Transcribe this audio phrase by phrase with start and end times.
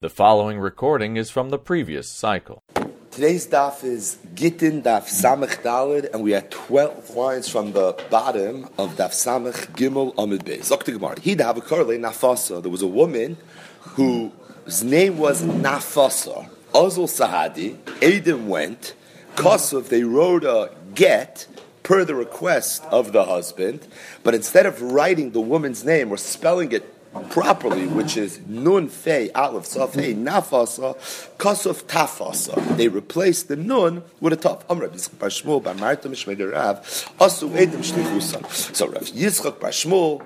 [0.00, 2.62] The following recording is from the previous cycle.
[3.10, 8.68] Today's daf is Gittin daf Samech Dalid, and we have 12 lines from the bottom
[8.78, 10.70] of daf Samech Gimel Amid Beis.
[10.70, 11.18] Look to Gemara.
[11.18, 12.62] He'd have a Nafasa.
[12.62, 13.38] There was a woman
[13.80, 16.48] whose name was Nafasa.
[16.72, 17.76] Azul Sahadi.
[18.00, 18.94] Adam went.
[19.34, 21.48] Kosov, they wrote a get
[21.82, 23.84] per the request of the husband,
[24.22, 26.97] but instead of writing the woman's name or spelling it
[27.30, 30.96] properly, which is nun fei aleph hey nafasa
[31.36, 32.76] kasuf tafasa.
[32.76, 34.62] They replaced the nun with a taf.
[34.70, 36.80] Am Rabbi Yitzchak Bar Shmuel Bar Marta Mishmei Rav
[37.18, 38.74] asu edim shlichusan.
[38.74, 40.22] So Rav Yitzchak Bar Shmuel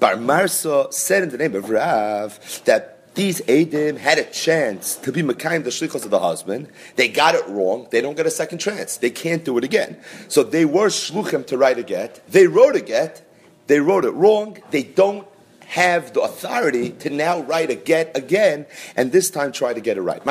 [0.00, 5.12] Bar Marsa said in the name of Rav that these Adim had a chance to
[5.12, 6.68] be Mekayim the shlichos of the husband.
[6.96, 7.86] They got it wrong.
[7.90, 8.96] They don't get a second chance.
[8.96, 9.98] They can't do it again.
[10.28, 12.26] So they were shluchim to write a get.
[12.30, 13.22] They wrote a get.
[13.66, 14.58] They wrote it wrong.
[14.70, 15.26] They don't
[15.72, 19.96] have the authority to now write a get again, and this time try to get
[19.96, 20.22] it right.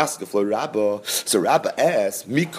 [1.04, 2.52] So Rabba asks, me, I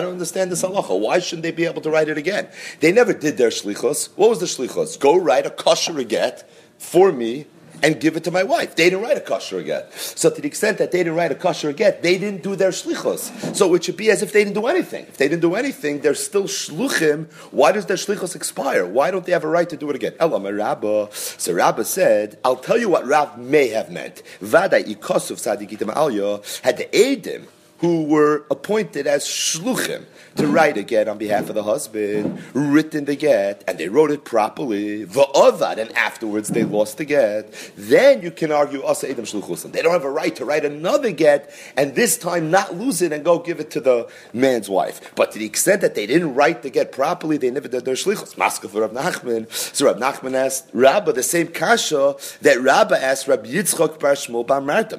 [0.00, 1.00] don't understand this halacha.
[1.00, 2.46] Why shouldn't they be able to write it again?
[2.78, 4.10] They never did their shlichos.
[4.14, 5.00] What was the shlichos?
[5.00, 7.46] Go write a kosher get for me
[7.82, 8.76] and give it to my wife.
[8.76, 9.92] They didn't write a kosher get.
[9.92, 12.70] So to the extent that they didn't write a kosher get, they didn't do their
[12.70, 13.54] shlichos.
[13.54, 15.06] So it should be as if they didn't do anything.
[15.06, 17.30] If they didn't do anything, they're still shluchim.
[17.50, 18.86] Why does their shlichos expire?
[18.86, 20.14] Why don't they have a right to do it again?
[20.20, 21.08] Elam Rabba.
[21.12, 24.22] So Rabba said, I'll tell you what Rav may have meant.
[24.40, 27.46] Vada ikosuf sadikitim alya had the Edim
[27.78, 30.04] who were appointed as shluchim
[30.36, 34.10] to write a get on behalf of the husband, written the get, and they wrote
[34.10, 39.08] it properly, va'avad, and afterwards they lost the get, then you can argue oh, asa
[39.08, 39.72] edom shluchusim.
[39.72, 43.12] They don't have a right to write another get, and this time not lose it
[43.12, 45.14] and go give it to the man's wife.
[45.14, 47.94] But to the extent that they didn't write the get properly, they never did their
[47.94, 48.34] shlichus.
[48.34, 49.50] Maska for Rav Nachman.
[49.52, 54.46] So Rav Nachman asked Rabba the same kasha that Rabba asked Rabbi Yitzchak Bar Shmuel
[54.46, 54.96] Bar Marta.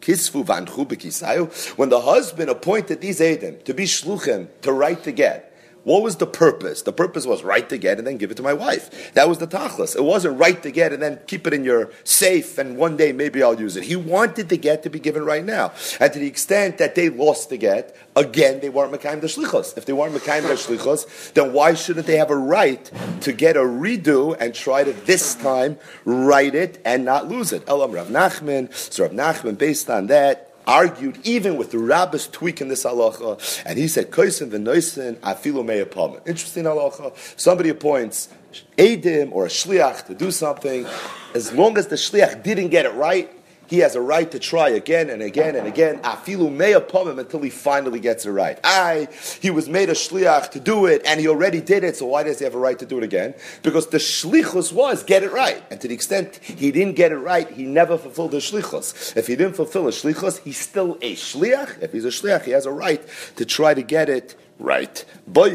[0.00, 1.52] Come look.
[1.76, 5.47] When the husband appointed these Adim to be shluchim to write the get,
[5.88, 6.82] what was the purpose?
[6.82, 9.12] The purpose was write the get and then give it to my wife.
[9.14, 9.96] That was the tachlis.
[9.96, 13.12] It wasn't write the get and then keep it in your safe and one day
[13.12, 13.84] maybe I'll use it.
[13.84, 15.72] He wanted the get to be given right now.
[15.98, 19.78] And to the extent that they lost the get, again, they weren't Mekayim the Shlichos.
[19.78, 22.90] If they weren't Mekayim the Shlichos, then why shouldn't they have a right
[23.22, 27.66] to get a redo and try to this time write it and not lose it?
[27.66, 28.74] Elam Rav Nachman.
[28.74, 33.78] So Rav Nachman, based on that, argued even with the rabbis tweaking this halacha, and
[33.78, 36.18] he said, Koisin v'noisin afilu me'apam.
[36.28, 37.16] Interesting halacha.
[37.40, 38.28] Somebody appoints
[38.76, 40.86] Adim or a shliach to do something,
[41.34, 43.32] as long as the shliach didn't get it right,
[43.68, 45.98] he has a right to try again and again and again.
[45.98, 48.58] Afilu me'apomim until he finally gets it right.
[48.64, 49.08] I,
[49.40, 51.96] he was made a shliach to do it, and he already did it.
[51.96, 53.34] So why does he have a right to do it again?
[53.62, 57.18] Because the shlichus was get it right, and to the extent he didn't get it
[57.18, 59.16] right, he never fulfilled the shlichus.
[59.16, 61.82] If he didn't fulfill a shlichus, he's still a shliach.
[61.82, 63.02] If he's a shliach, he has a right
[63.36, 65.04] to try to get it right.
[65.26, 65.52] What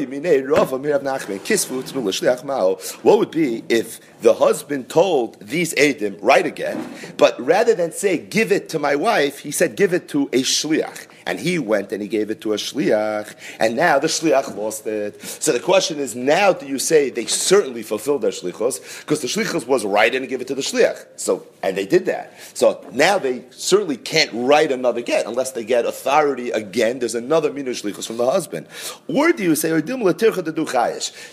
[3.18, 8.52] would be if the husband told these Adim, write again, but rather than say, give
[8.52, 12.02] it to my wife, he said, give it to a shliach and he went and
[12.02, 15.20] he gave it to a shliach, and now the shliach lost it.
[15.22, 19.28] So the question is, now do you say they certainly fulfilled their shlichos because the
[19.28, 21.06] shlichos was right and give it to the shliach?
[21.16, 22.32] So and they did that.
[22.52, 26.98] So now they certainly can't write another get unless they get authority again.
[26.98, 28.66] There's another minur shlichos from the husband,
[29.08, 29.74] or do you say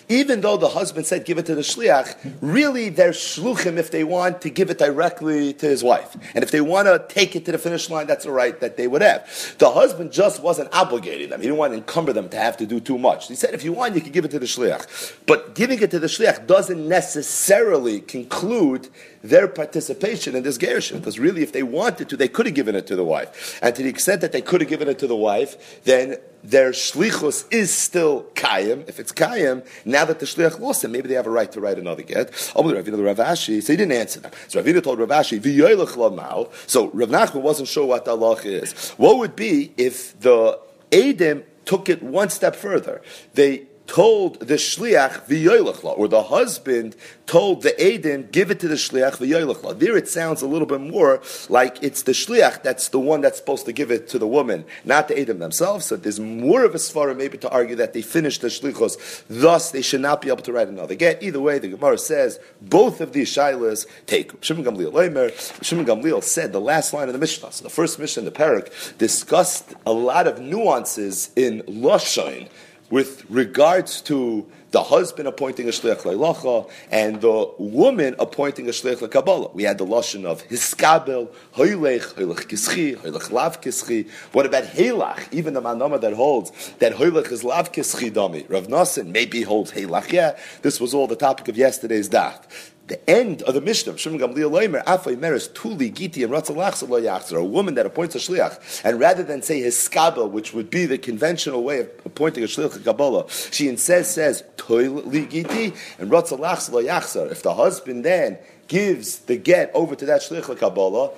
[0.10, 4.04] even though the husband said give it to the shliach, really they're shluchim if they
[4.04, 7.46] want to give it directly to his wife, and if they want to take it
[7.46, 9.28] to the finish line, that's a right that they would have.
[9.58, 11.42] The husband just wasn't obligating them.
[11.42, 13.28] He didn't want to encumber them to have to do too much.
[13.28, 14.84] He said, if you want, you can give it to the shliach.
[15.26, 18.90] But giving it to the shliach doesn't necessarily conclude
[19.24, 21.00] their participation in this gershon.
[21.00, 23.60] Because really, if they wanted to, they could have given it to the wife.
[23.62, 26.72] And to the extent that they could have given it to the wife, then their
[26.72, 28.88] shlichus is still kayim.
[28.90, 31.62] If it's kayim, now that the shliach lost it, maybe they have a right to
[31.62, 32.34] write another get.
[32.34, 34.32] So he didn't answer them.
[34.48, 38.90] So Ravina told Rav Ashi, So Rav Nachman wasn't sure what the Allah is.
[38.92, 40.60] What would be if the
[40.92, 43.02] Adim took it one step further?
[43.34, 46.96] They told the shliach v'yoylachla, or the husband
[47.26, 49.78] told the Aiden, give it to the shliach v'yoylachla.
[49.78, 53.38] There it sounds a little bit more like it's the shliach that's the one that's
[53.38, 55.88] supposed to give it to the woman, not the Aiden themselves.
[55.88, 59.72] So there's more of a svara maybe to argue that they finished the shlichos, thus
[59.72, 61.22] they should not be able to write another get.
[61.22, 64.42] Either way, the Gemara says both of these shilas take.
[64.42, 67.52] Shimon Gamliel Leimer, Shimon Gamliel said the last line of the Mishnah.
[67.52, 72.48] So the first Mishnah in the parak discussed a lot of nuances in Lashon
[72.92, 78.98] with regards to the husband appointing a shliach leilacha and the woman appointing a shliach
[78.98, 79.54] lekabbalah.
[79.54, 84.10] We had the lashon of hiskabel, hoylech, hoylech kischi, hoylech lav kischi.
[84.32, 85.28] What about helach?
[85.34, 88.50] Even the manama that holds that hoylech is lav kischi dami.
[88.50, 90.12] Rav Nassim maybe holds helach.
[90.12, 94.20] Yeah, this was all the topic of yesterday's daf the end of the Mishnah, Shimon
[94.20, 98.84] Gamliel Leimer, Afay Meres, Tuli, Giti, and Ratzalach Yachzer, a woman that appoints a shliach,
[98.84, 102.48] and rather than say his skabel, which would be the conventional way of appointing a
[102.48, 107.32] shliach Kabbalah, she instead says Tuli, Giti, and Ratzalach Yachzer.
[107.32, 111.12] If the husband then gives the get over to that shliach Kabbalah,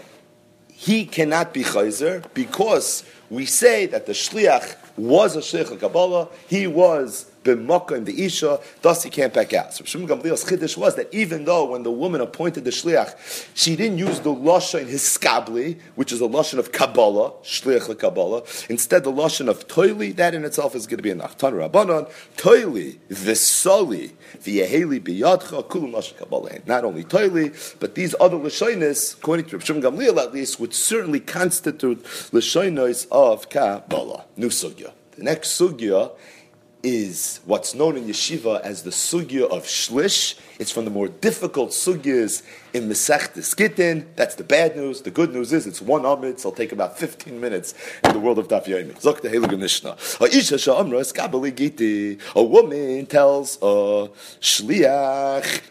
[0.67, 6.67] he cannot be chayzer because we say that the shliach was a shliach Kabbalah, he
[6.67, 9.73] was b'makom the isha, thus he can't back out.
[9.73, 13.15] So Shimon Gamliel's chiddush was that even though when the woman appointed the shliach,
[13.53, 18.43] she didn't use the lashon his skabli, which is a lashon of Kabbalah, shliach Kabbalah.
[18.69, 21.37] Instead, the lashon of toili, that in itself is going to be enough.
[21.37, 26.59] Tan Rabbanon, toili v'soli v'yeheli biyadcha kulam lashon Kabbalah.
[26.65, 31.19] Not only toili, but these other lashonis, according to Shimon Gamliel at least, would certainly
[31.19, 34.25] constitute lashonos of Kabbalah.
[34.37, 34.91] New sugya.
[35.17, 36.11] The next sugya
[36.83, 40.38] is what's known in yeshiva as the sugya of shlish.
[40.59, 42.44] It's from the more difficult sugyas
[42.74, 44.06] in Masechtes Gittin.
[44.18, 45.01] That's the bad news.
[45.01, 46.41] The good news is it's one amid.
[46.41, 48.94] So it'll take about 15 minutes in the world of Daf Yomi.
[49.01, 49.97] Zok the Heilige Mishnah.
[52.35, 54.09] A woman tells a
[54.41, 55.62] shliach,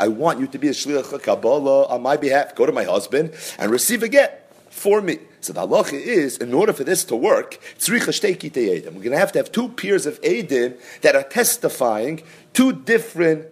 [0.00, 2.54] I want you to be a shliach Kabbalah on my behalf.
[2.54, 4.39] Go to my husband and receive a get
[4.70, 5.18] for me.
[5.40, 7.58] So the halacha is, in order for this to work,
[7.88, 12.22] we're going to have to have two peers of Edim that are testifying
[12.54, 13.46] two different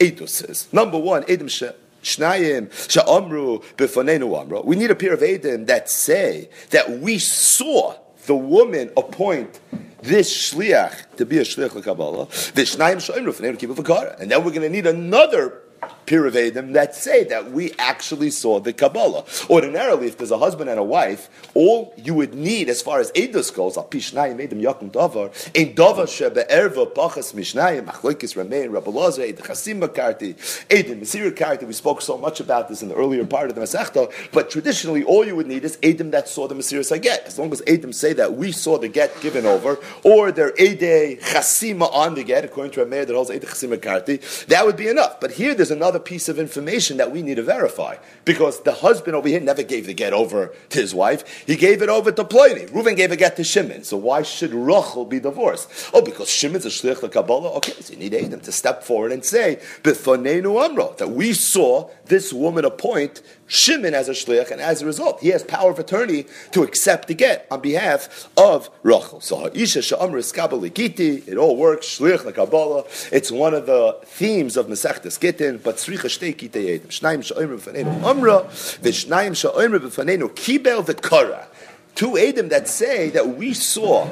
[0.00, 0.72] Eduses.
[0.72, 1.72] Number one, Edim
[2.02, 4.62] Shnayim Sha'amru B'fanenu Amro.
[4.62, 7.94] We need a pair of Edim that say that we saw
[8.26, 9.60] the woman appoint
[10.02, 12.28] this shliach to be a shliach l'kabbalah.
[12.52, 15.62] Vishnayim Sha'amru B'fanenu Kibbutz And then we're going to need another
[16.06, 19.24] Piravedim that say that we actually saw the Kabbalah.
[19.48, 23.10] Ordinarily, if there's a husband and a wife, all you would need as far as
[23.12, 28.72] Eidos goes, Al Pishnayim Edim Yakum Davar, in Davar Shebe Erva Pachas Mishnayim, Achloikis Ramein,
[28.72, 30.34] Rabbi Lazar, Eid Chasim Makarti,
[30.68, 31.66] Edim Mesir Karti.
[31.66, 35.04] We spoke so much about this in the earlier part of the Masechta, but traditionally,
[35.04, 37.22] all you would need is Edim that saw the Mesir Saget.
[37.26, 41.20] As long as Edim say that we saw the get given over, or they're Eide
[41.20, 44.76] Chasima on the get, according to a mayor that holds Eid Chasim Makarti, that would
[44.76, 45.20] be enough.
[45.20, 47.96] But here there's another piece of information that we need to verify.
[48.24, 51.44] Because the husband over here never gave the get over to his wife.
[51.46, 52.66] He gave it over to Pliny.
[52.66, 53.84] Reuven gave a get to Shimon.
[53.84, 55.90] So why should Rachel be divorced?
[55.92, 57.52] Oh, because Shimon's a shlich to Kabbalah?
[57.54, 62.32] Okay, so you need Adam to step forward and say, Amro, that we saw this
[62.32, 66.24] woman appoint Shimon as a shliach, and as a result, he has power of attorney
[66.52, 69.20] to accept the get on behalf of Rachel.
[69.20, 72.84] So Ha'isha Sha'amr Iskabalikiti, it all works, shliach Kabbalah.
[73.12, 76.88] It's one of the themes of Masechtas Gittin, but Tzricha Shtei Kitei Edim.
[76.88, 81.46] Shnaim Sha'amr B'fanenu Amra, V'shnaim Sha'amr B'fanenu Kibel V'kara.
[81.94, 84.08] Two Edim that say that we saw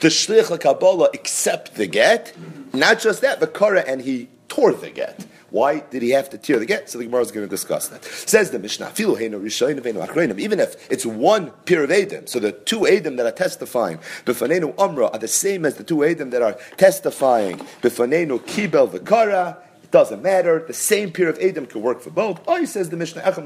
[0.00, 2.34] the shliach Kabbalah accept the get,
[2.74, 5.26] not just that, V'kara, and he tore the get.
[5.50, 6.90] Why did he have to tear the get?
[6.90, 8.04] So the Gemara is going to discuss that.
[8.04, 13.26] Says the Mishnah, even if it's one peer of Adam, so the two Adam that
[13.26, 18.40] are testifying, B'fanenu Amra, are the same as the two Adam that are testifying, B'fanenu
[18.40, 20.64] Kibel V'kara, it doesn't matter.
[20.66, 22.40] The same peer of Adam can work for both.
[22.48, 23.38] Oh, he says the Mishnah the.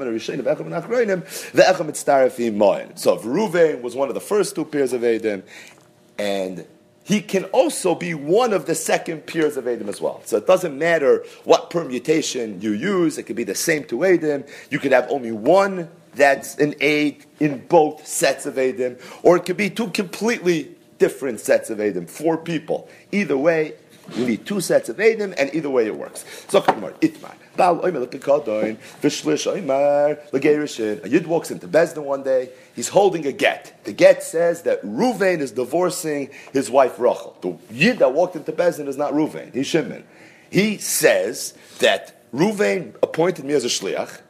[2.97, 5.43] So if Ruvain was one of the first two peers of Adam,
[6.17, 6.65] and
[7.11, 10.21] he can also be one of the second peers of Adam as well.
[10.23, 14.45] So it doesn't matter what permutation you use, it could be the same to Adam.
[14.69, 19.45] You could have only one that's an aid in both sets of Adam, or it
[19.45, 22.87] could be two completely different sets of Adam, four people.
[23.11, 23.73] Either way,
[24.15, 26.25] you need two sets of Adam, and either way it works.
[26.49, 27.35] So, Itmar.
[31.03, 33.83] A Yid walks into Bezdin one day, he's holding a get.
[33.83, 37.35] The get says that Ruvain is divorcing his wife Rachel.
[37.41, 40.03] The Yid that walked into Bezdin is not Ruvain, he's Shimon.
[40.49, 44.21] He says that Ruvain appointed me as a shliach,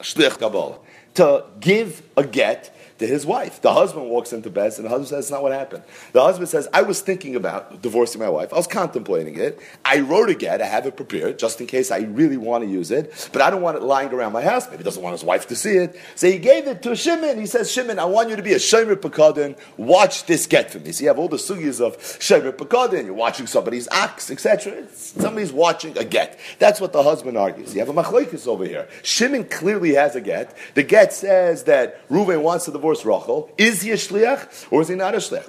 [0.00, 0.78] shliach Kabbalah,
[1.14, 3.60] to give a get to his wife.
[3.60, 5.82] The husband walks into bed and the husband says, That's not what happened.
[6.12, 8.52] The husband says, I was thinking about divorcing my wife.
[8.52, 9.60] I was contemplating it.
[9.84, 10.62] I wrote a get.
[10.62, 13.50] I have it prepared just in case I really want to use it, but I
[13.50, 14.66] don't want it lying around my house.
[14.66, 15.98] Maybe he doesn't want his wife to see it.
[16.14, 17.38] So he gave it to Shimon.
[17.38, 19.58] He says, Shimon, I want you to be a Shemer Pekadin.
[19.76, 20.92] Watch this get for me.
[20.92, 23.04] So you have all the sugyas of Shemer Pekadin.
[23.04, 24.88] You're watching somebody's ox, etc.
[24.92, 26.38] Somebody's watching a get.
[26.58, 27.74] That's what the husband argues.
[27.74, 28.88] You have a machlekes over here.
[29.02, 30.56] Shimon clearly has a get.
[30.74, 34.88] The get says that Reuven wants to divorce Rachel, is he a shliach or is
[34.88, 35.48] he not a shliach?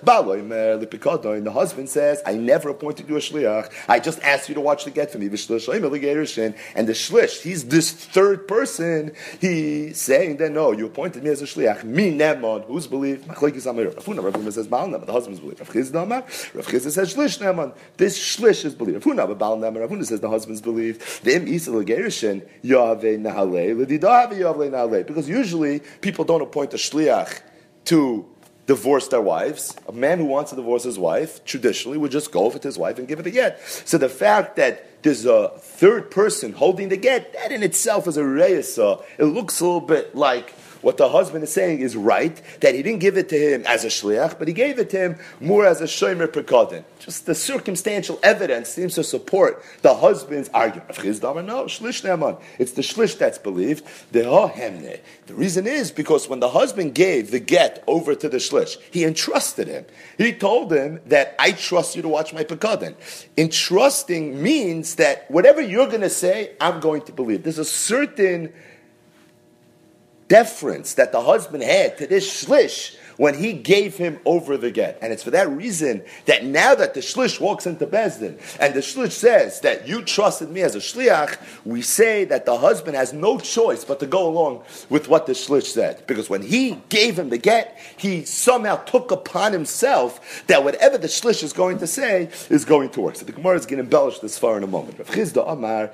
[1.43, 3.71] The husband says, I never appointed you a shliach.
[3.87, 5.25] I just asked you to watch the get for me.
[5.25, 9.13] And the shlish, he's this third person.
[9.39, 11.83] He's saying that no, you appointed me as a shliach.
[11.83, 13.27] Me neman, who's believed?
[13.27, 15.59] Rav says Baal Neman, the husband's believed.
[15.59, 17.73] Rav Chizda says shlish neman.
[17.97, 19.05] This shlish is believed.
[19.05, 21.23] Rav Huna Huna says the husband's believed.
[21.23, 25.05] The im isa legerishin yahve nahale l'didahve yahve nahale.
[25.05, 27.32] Because usually people don't appoint a shliach
[27.85, 28.25] to
[28.65, 29.75] divorce their wives.
[29.87, 32.97] A man who wants to divorce his wife traditionally would just go with his wife
[32.97, 33.61] and give it a get.
[33.61, 38.15] So the fact that there's a third person holding the get, that in itself is
[38.15, 39.03] a reyesa.
[39.17, 42.83] It looks a little bit like what the husband is saying is right, that he
[42.83, 45.65] didn't give it to him as a shliach, but he gave it to him more
[45.65, 46.83] as a shomer prekadin.
[46.99, 50.89] Just the circumstantial evidence seems to support the husband's argument.
[50.89, 52.41] No, shlish.
[52.59, 53.85] It's the shlish that's believed.
[54.11, 59.03] The reason is because when the husband gave the get over to the shlish, he
[59.03, 59.85] entrusted him.
[60.17, 62.95] He told him that I trust you to watch my pekadin.
[63.37, 67.43] Entrusting means that whatever you're going to say, I'm going to believe.
[67.43, 68.53] There's a certain
[70.27, 74.97] deference that the husband had to this shlish when he gave him over the get.
[75.01, 78.79] And it's for that reason that now that the shlish walks into Bezdin and the
[78.79, 83.13] shlish says that you trusted me as a shliach, we say that the husband has
[83.13, 86.05] no choice but to go along with what the shlish said.
[86.07, 91.07] Because when he gave him the get, he somehow took upon himself that whatever the
[91.07, 93.15] shlish is going to say is going to work.
[93.15, 94.99] So the Gemara is going to embellish this far in a moment.
[94.99, 95.91] Rav Chizda Amar,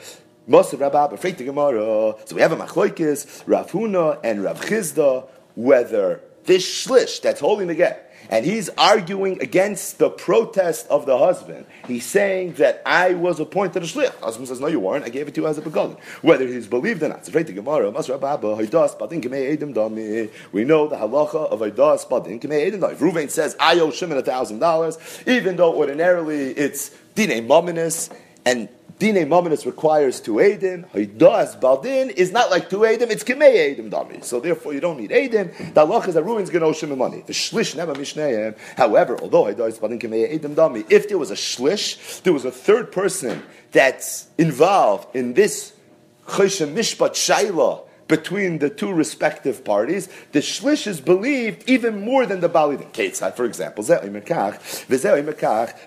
[0.50, 2.15] Mosav Rabba, afraid the Gemara.
[2.25, 7.68] So we have a machloikis, Rav Huna and Rav Chizda, whether this shlish that's holding
[7.68, 11.68] the get, and he's arguing against the protest of the husband.
[11.88, 14.12] He's saying that I was appointed a shlich.
[14.22, 15.06] Husband says, No, you weren't.
[15.06, 15.98] I gave it to you as a begotten.
[16.24, 17.27] Whether he's believed or not.
[17.32, 17.51] We know
[20.88, 24.58] the halacha of Haidas Badin Kemei Edim If Ruvain says, I owe Shimon a thousand
[24.58, 28.10] dollars, even though ordinarily it's Dine Mominus,
[28.46, 28.68] and
[29.00, 30.86] Dine Mominus requires two Edim.
[30.91, 34.22] Haidas Baldin is not like two Edim, it's Kemei Edim Dami.
[34.22, 35.74] So therefore you don't need Edim.
[35.74, 37.24] The Allah is that ruins Genoshim money.
[37.25, 38.58] The Shlish Nema Mishneim.
[38.75, 42.51] However, although Haidas Baldin Kemei Edim Dami, if there was a Shlish, there was a
[42.51, 43.41] third person
[43.72, 45.72] that's involved in this
[46.27, 52.41] Choshem Mishpat Shaila, between the two respective parties, the shlish is believed even more than
[52.41, 52.91] the balidin.
[52.91, 53.85] Ketzad, for example,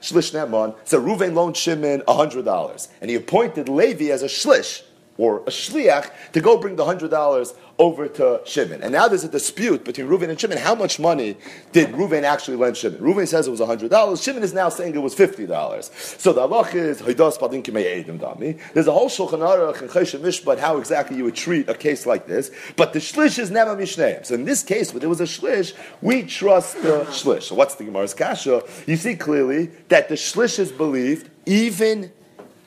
[0.01, 0.75] shlish neman.
[0.85, 4.83] So Ruvain loaned Shimon hundred dollars, and he appointed Levi as a shlish
[5.19, 8.83] or a shliach to go bring the hundred dollars over to Shimon.
[8.83, 10.59] And now there's a dispute between Reuven and Shimon.
[10.59, 11.37] How much money
[11.73, 13.01] did Reuven actually lend Shimon?
[13.01, 14.23] Reuven says it was hundred dollars.
[14.23, 15.91] Shimon is now saying it was fifty dollars.
[16.19, 18.61] So the halach is Haidas Padin Dami.
[18.73, 22.07] There's a whole Shulchan Aruch and Choshen Mishpat how exactly you would treat a case
[22.07, 22.51] like this.
[22.77, 24.25] But the shlish is never mishneim.
[24.25, 27.45] So in this case, when there was a shlish, we trust the shlish.
[27.45, 28.63] So what's the Gemara's kasha?
[28.87, 32.13] You see clearly that the shlish is believed even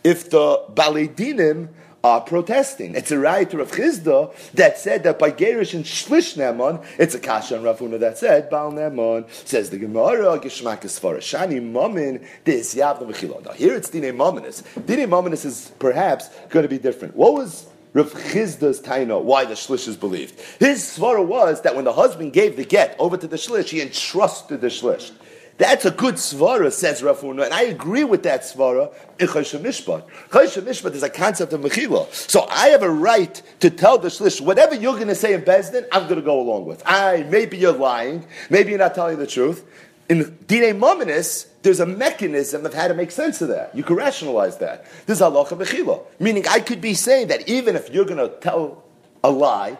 [0.04, 1.70] if the baledinim
[2.06, 2.94] are protesting.
[2.94, 7.16] It's a right to Rav Chizda that said that by Gerish and Shlish Neman, it's
[7.16, 11.16] a Kasha and Rav Huna that said, Baal Neman, says the Gemara, Geshmak is for
[11.16, 13.44] Shani Mamin, this Yavna Mechilo.
[13.44, 14.62] Now here it's Dine Maminis.
[14.86, 17.16] Dine Maminis is perhaps going to be different.
[17.16, 20.40] What was Rav Chizda's taina, why the shlish is believed.
[20.60, 23.82] His svara was that when the husband gave the get over to the shlish, he
[23.82, 25.12] entrusted the shlish.
[25.58, 30.06] That's a good svara, says Rafuna, and I agree with that svara in Choshen Mishpat.
[30.30, 32.12] Choshen Mishpat is a concept of Mechila.
[32.14, 35.44] So I have a right to tell the Shlish, whatever you're going to say in
[35.44, 36.84] Bezdin, I'm going to go along with.
[36.86, 39.66] I, maybe you're lying, maybe you're not telling the truth.
[40.10, 43.74] In Dine Mominus, there's a mechanism of how to make sense of that.
[43.74, 44.86] You can rationalize that.
[45.06, 48.36] This is halacha mechila, meaning I could be saying that even if you're going to
[48.40, 48.84] tell
[49.24, 49.78] a lie,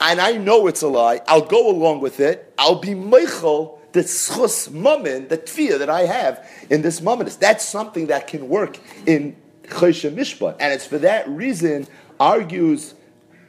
[0.00, 2.54] and I know it's a lie, I'll go along with it.
[2.56, 7.36] I'll be meichel the schus moment, the tfiyah that I have in this moment.
[7.40, 10.56] That's something that can work in Choshe Mishpat.
[10.60, 11.86] And it's for that reason,
[12.18, 12.94] argues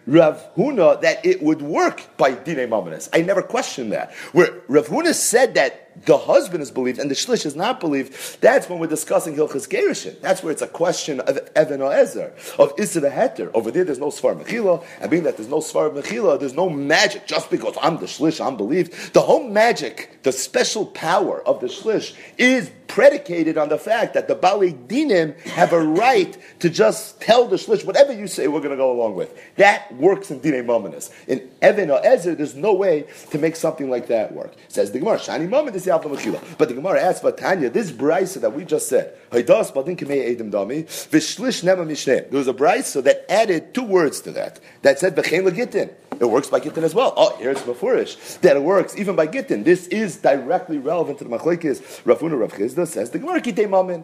[0.08, 3.10] Rav Huna that it would work by Dine Mamonis.
[3.14, 4.14] I never questioned that.
[4.32, 8.42] Where Rav Huna said that the husband is believed and the shlish is not believed,
[8.42, 10.20] that's when we're discussing Hilchas Gerishin.
[10.22, 13.52] That's where it's a question of Evan Ezer, of Issa Heter.
[13.54, 16.70] Over there, there's no Svar Mechila, and being that there's no Svar Mechila, there's no
[16.70, 17.28] magic.
[17.28, 19.14] Just because I'm the shlish, I'm believed.
[19.14, 24.28] The whole magic, the special power of the shlish is predicated on the fact that
[24.28, 28.60] the Bali Dinim have a right to just tell the shlish, whatever you say, we're
[28.60, 29.34] going to go along with.
[29.56, 31.10] That works in Dine Mominus.
[31.28, 34.54] In Evan Ezer, there's no way to make something like that work.
[34.68, 38.88] Says the Gemara, Shani Momin But the Gemara asks, Tanya, this brisa that we just
[38.90, 42.30] said, Haidas Badin Kemei Edim Dami, Vishlish Nema Mishneim.
[42.30, 45.92] There was a brisa that added two words to that, that said, Bechein Legitin.
[46.20, 47.14] it works by Gittin as well.
[47.18, 48.40] Oh, here's Mefurish.
[48.42, 49.64] That it works even by Gittin.
[49.64, 52.04] This is directly relevant to the Machlekes.
[52.04, 54.04] Rafuna Rav Chizda says the Gemara Kitei Mamin.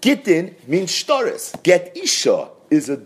[0.00, 1.60] Gittin means shtaris.
[1.62, 3.02] Get Isha is a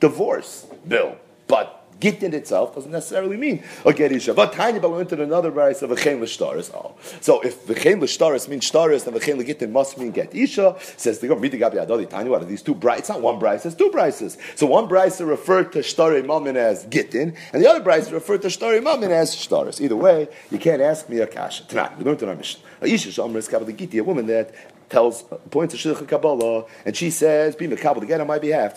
[0.00, 1.16] divorce bill.
[1.48, 4.34] But Gittin itself doesn't necessarily mean a get isha.
[4.34, 6.70] But tiny, but we went to another verse of v'chein l'shtaris.
[6.74, 10.76] Oh, so if v'chein l'shtaris means shtaris, then v'chein l'gittin must mean get isha.
[10.96, 12.28] Says the the gabi adoli tiny.
[12.28, 12.78] What are these two?
[12.82, 13.64] It's not one bright.
[13.64, 14.36] It's two brights.
[14.56, 18.48] So one bright referred to shtari mamin as gittin, and the other bright referred to
[18.48, 19.80] shtari mamin as shtaris.
[19.80, 21.64] Either way, you can't ask me a kasha.
[21.64, 22.60] Tonight we learned in our mission.
[22.80, 24.54] A isha shamris kabbalah a woman that
[24.88, 28.76] tells points to Shilcha Kabbalah, and she says, "Be mekabel again on my behalf."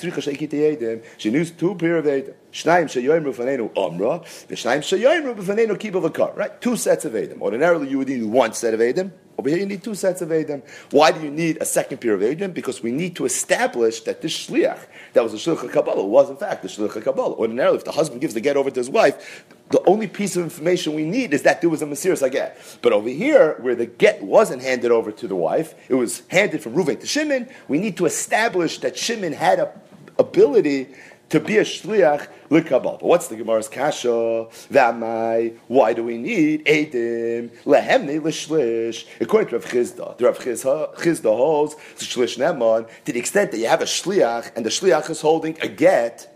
[1.18, 2.34] She knew two pair of edim.
[2.52, 6.36] Shnaim sheyoyimru fanenu amra, v'shnaim sheyoyimru b'fanenu kibbel v'kar.
[6.36, 7.42] Right, two sets of edim.
[7.42, 9.12] Ordinarily, you would need one set of edim.
[9.40, 10.62] Over here, you need two sets of Edim.
[10.92, 12.54] Why do you need a second pair of Edim?
[12.54, 14.80] Because we need to establish that this Shliach,
[15.14, 17.36] that was a Shliach Kabbalah, was in fact the Shliach Kabbalah.
[17.36, 20.44] Ordinarily, if the husband gives the get over to his wife, the only piece of
[20.44, 22.60] information we need is that there was a Mesiris get.
[22.82, 26.62] But over here, where the get wasn't handed over to the wife, it was handed
[26.62, 29.72] from Ruvain to Shimon, we need to establish that Shimon had a
[30.18, 30.90] ability
[31.30, 33.00] to be a shliach likabal.
[33.00, 34.48] But what's the Gemara's kasha?
[34.72, 39.06] V'amai, why do we need edim lehemne l'shlish?
[39.22, 43.58] According to Rav Chizda, the Rav Chizda holds the shlish neman to the extent that
[43.58, 46.36] you have a shliach and the shliach is holding a get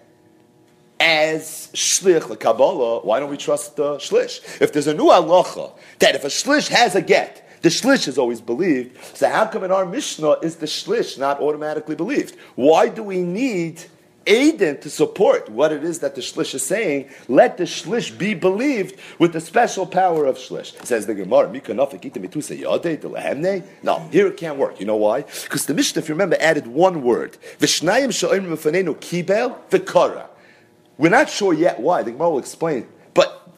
[1.00, 4.62] as shlich the Kabbalah, why don't we trust the shlish?
[4.62, 8.17] If there's a new halacha that if a shlish has a get, the shlish is
[8.17, 8.97] always believed.
[9.15, 12.38] So how come in our Mishnah is the shlish not automatically believed?
[12.55, 13.83] Why do we need
[14.25, 18.34] Aiden to support what it is that the shlish is saying, let the shlish be
[18.34, 20.74] believed with the special power of shlish.
[20.86, 21.51] Says the Gemara,
[23.84, 24.80] No, here it can't work.
[24.80, 25.22] You know why?
[25.22, 27.38] Because the Mishnah, if you remember, added one word.
[30.98, 32.03] We're not sure yet why.
[32.03, 32.88] The Gemara will explain.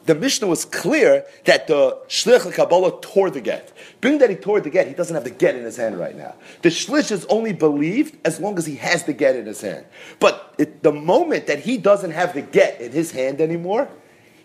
[0.06, 3.72] The Mishnah was clear that the Shlich Kabbalah tore the get.
[4.00, 6.16] Being that he tore the get, he doesn't have the get in his hand right
[6.16, 6.34] now.
[6.62, 9.84] The Shlish is only believed as long as he has the get in his hand.
[10.20, 13.88] But it, the moment that he doesn't have the get in his hand anymore,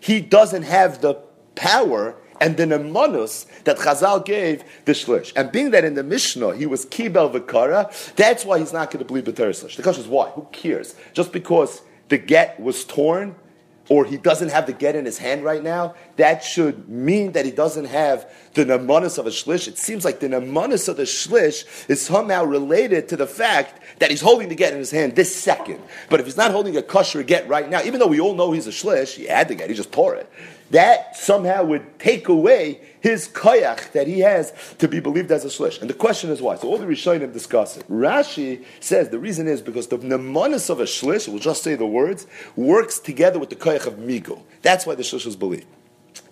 [0.00, 1.14] he doesn't have the
[1.54, 5.32] power and the nemanus that Chazal gave the shlish.
[5.36, 8.98] And being that in the Mishnah he was kibel v'kara, that's why he's not going
[8.98, 9.76] to believe the shlish.
[9.76, 10.30] The question is why?
[10.30, 10.96] Who cares?
[11.12, 13.36] Just because the get was torn
[13.92, 17.44] or he doesn't have the get in his hand right now, that should mean that
[17.44, 19.68] he doesn't have the namanis of a shlish.
[19.68, 24.08] It seems like the namanis of the shlish is somehow related to the fact that
[24.08, 25.78] he's holding the get in his hand this second.
[26.08, 28.50] But if he's not holding a kosher get right now, even though we all know
[28.52, 30.26] he's a shlish, he had the get, he just tore it.
[30.72, 35.48] That somehow would take away his koyach that he has to be believed as a
[35.48, 35.78] shlish.
[35.80, 36.56] And the question is why.
[36.56, 37.86] So all the Rishonim discuss it.
[37.90, 41.86] Rashi says the reason is because the nemanis of a shlish, we'll just say the
[41.86, 44.40] words, works together with the koyach of migo.
[44.62, 45.66] That's why the shlish is believed.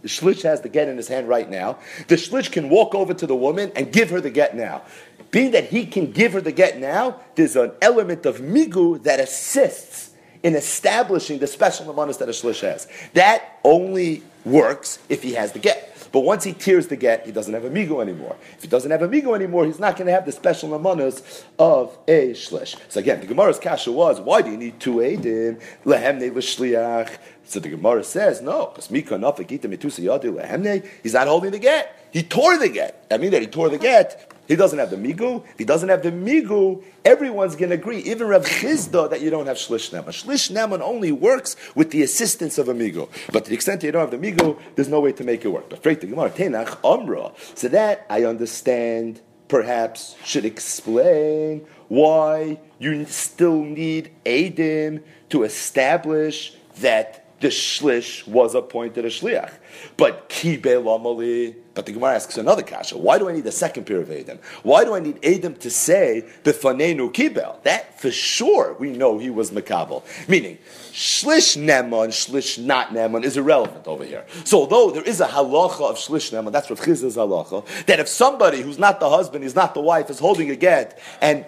[0.00, 1.78] The shlish has the get in his hand right now.
[2.08, 4.82] The shlish can walk over to the woman and give her the get now.
[5.30, 9.20] Being that he can give her the get now, there's an element of migu that
[9.20, 12.88] assists in establishing the special nemanis that a shlish has.
[13.12, 15.86] That only works if he has the get.
[16.12, 18.36] But once he tears the get, he doesn't have a migo anymore.
[18.56, 21.44] If he doesn't have a migo anymore, he's not going to have the special namanas
[21.58, 22.76] of a shlish.
[22.88, 25.60] So again, the Gemara's kasha was, why do you need two edim?
[25.84, 27.16] Lehemne v'shliach.
[27.44, 31.96] So the Gemara says, no, because mika nafik yadu lehemne, he's not holding the get.
[32.12, 33.06] He tore the get.
[33.10, 34.29] I mean that he tore the get.
[34.50, 35.44] He doesn't have the migu.
[35.44, 39.30] If he doesn't have the migu, everyone's going to agree, even Rav Chizda, that you
[39.30, 40.08] don't have shlish neman.
[40.08, 43.08] Shlish neman only works with the assistance of a migu.
[43.30, 45.44] But to the extent that you don't have the migu, there's no way to make
[45.44, 45.70] it work.
[45.70, 47.30] But the Gemara, tenach amra.
[47.54, 57.24] So that I understand, perhaps should explain why you still need Adim to establish that
[57.40, 59.52] the shlish was appointed a shliach.
[59.96, 61.54] But kibe lamali.
[61.72, 62.98] But the Gemara asks another kasha.
[62.98, 64.38] Why do I need a second pair of Adam?
[64.62, 67.62] Why do I need Adam to say befanenu kibel?
[67.62, 70.02] That for sure we know he was makabel.
[70.28, 70.58] Meaning
[70.92, 74.26] shlish neman, shlish not neman is irrelevant over here.
[74.44, 78.08] So although there is a halacha of shlish neman, that's what Chiz's halacha, that if
[78.08, 81.46] somebody who's not the husband, he's not the wife, is holding a get and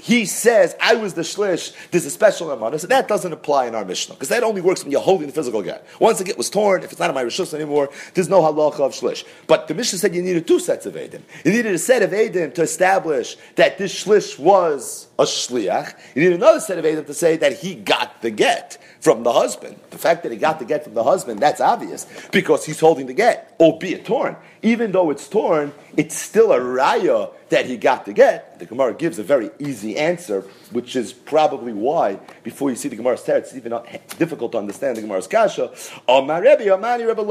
[0.00, 2.80] he says, I was the shlish, there's a special amount.
[2.80, 5.32] So that doesn't apply in our Mishnah, because that only works when you're holding the
[5.32, 5.86] physical get.
[5.98, 8.80] Once the get was torn, if it's not in my Rishus anymore, there's no halacha
[8.80, 9.24] of shlish.
[9.46, 11.20] But the Mishnah said you needed two sets of Edim.
[11.44, 15.94] You needed a set of Edim to establish that this shlish was a shliach.
[16.14, 19.32] You need another set of Edim to say that he got the get from the
[19.32, 19.78] husband.
[19.90, 23.06] The fact that he got the get from the husband, that's obvious, because he's holding
[23.06, 24.36] the get, albeit torn.
[24.62, 28.94] Even though it's torn, it's still a raya that he got the get the Gemara
[28.94, 33.38] gives a very easy answer, which is probably why, before you see the Gemara's teretz,
[33.38, 33.72] it's even
[34.18, 35.72] difficult to understand the Gemara's kasha.
[36.08, 37.24] Amar Rebbe, Amani Rebbe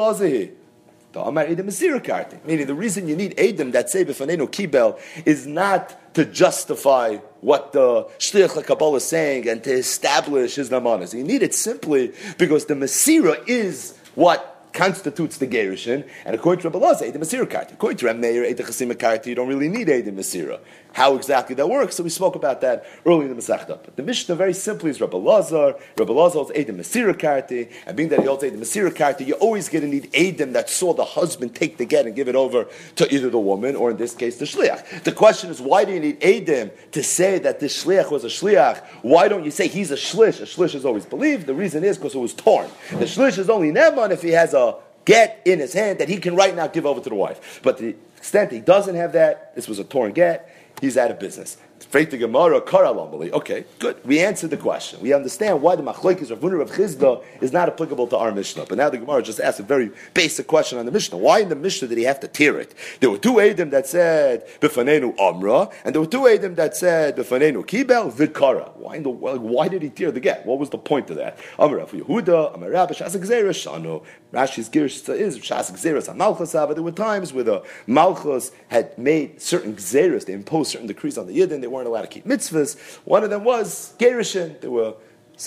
[1.14, 2.46] Karti.
[2.46, 7.72] Meaning the reason you need Edom that say B'fanenu Kibel is not to justify what
[7.74, 11.14] the Shliach Kabbalah is saying and to establish his namanas.
[11.14, 16.70] You need it simply because the Masira is what constitutes the Gerishin, and according to
[16.70, 17.74] Rabbi Lazar, Eidim Masira Karti.
[17.74, 20.60] According to Ram Meir, Eidim Chasima Karti, you don't really need Eidim Masira.
[20.94, 23.80] How exactly that works, so we spoke about that early in the Masechta.
[23.84, 27.96] But the Mishnah very simply is Rabbi Lazar, Rabbi Lazar holds Eidim Masira Karti, and
[27.96, 30.94] being that he holds Eidim Masira Karti, you're always going to need Eidim that saw
[30.94, 33.98] the husband take the get and give it over to either the woman, or in
[33.98, 35.04] this case, the Shliach.
[35.04, 38.28] The question is, why do you need Eidim to say that this Shliach was a
[38.28, 38.84] Shliach?
[39.02, 40.40] Why don't you say he's a Shlish?
[40.42, 41.46] A Shlish is always believed.
[41.46, 42.68] The reason is because it was torn.
[42.90, 44.69] The Shlish is only Neman if he has a
[45.10, 47.60] get in his hand that he can right now give over to the wife.
[47.64, 50.48] But the extent he doesn't have that, this was a torn get,
[50.82, 51.58] he's out of business.
[51.86, 53.98] Faith the Gemara, Okay, good.
[54.06, 55.00] We answered the question.
[55.02, 58.66] We understand why the Machlokes of Rav Chizda is not applicable to our Mishnah.
[58.68, 61.18] But now the Gemara just asked a very basic question on the Mishnah.
[61.18, 62.74] Why in the Mishnah did he have to tear it?
[63.00, 67.16] There were two Adim that said B'fanenu Amra, and there were two Adim that said
[67.16, 68.76] B'fanenu Kibel Vikara.
[68.76, 70.46] Why in the why did he tear the get?
[70.46, 71.38] What was the point of that?
[71.58, 74.04] Amra for Yehuda, Amar Rabbi Shasik Shano.
[74.32, 79.42] Rashi's Girish is Shasik Zeres Malchus, but there were times where the Malchus had made
[79.42, 82.78] certain Xeris, they imposed certain decrees on the Yidden, weren't allowed to keep mitzvahs.
[83.06, 84.60] One of them was Gerishin.
[84.62, 84.96] There was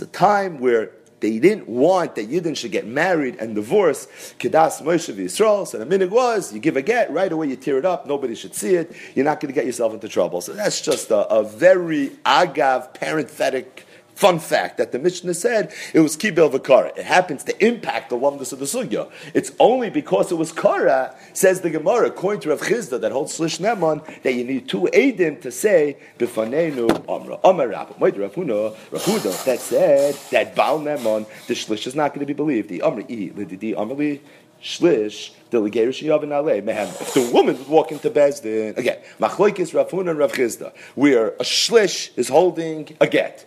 [0.01, 4.07] a time where they didn't want that Yidden should get married and divorce.
[4.41, 5.67] Kedas Moshe Yisrael.
[5.67, 8.35] So the minig was, you give a get, right away you tear it up, nobody
[8.35, 10.41] should see it, you're not going to get yourself into trouble.
[10.41, 16.01] So that's just a, a very agav, parenthetic Fun fact that the Mishnah said it
[16.01, 16.97] was Kibel Vakara.
[16.97, 19.11] It happens to impact the lumdus of the Sugya.
[19.33, 23.39] It's only because it was Kara, says the Gemara, according to Rav Chizda, that holds
[23.39, 27.39] Shlish Neman, that you need two Edim to say, Bifanenu Amra.
[27.43, 27.99] Amar Rav.
[27.99, 32.35] Moed Rav Huna, that said that Baal Neman, the Shlish is not going to be
[32.35, 32.69] believed.
[32.69, 34.21] The Amri, Lididi, Amri,
[34.63, 40.73] Shlish, the If the woman would walk into Bezdin, again, Machloikis, Rav Huna, Rav Chizda,
[40.95, 43.47] where a Shlish is holding a get.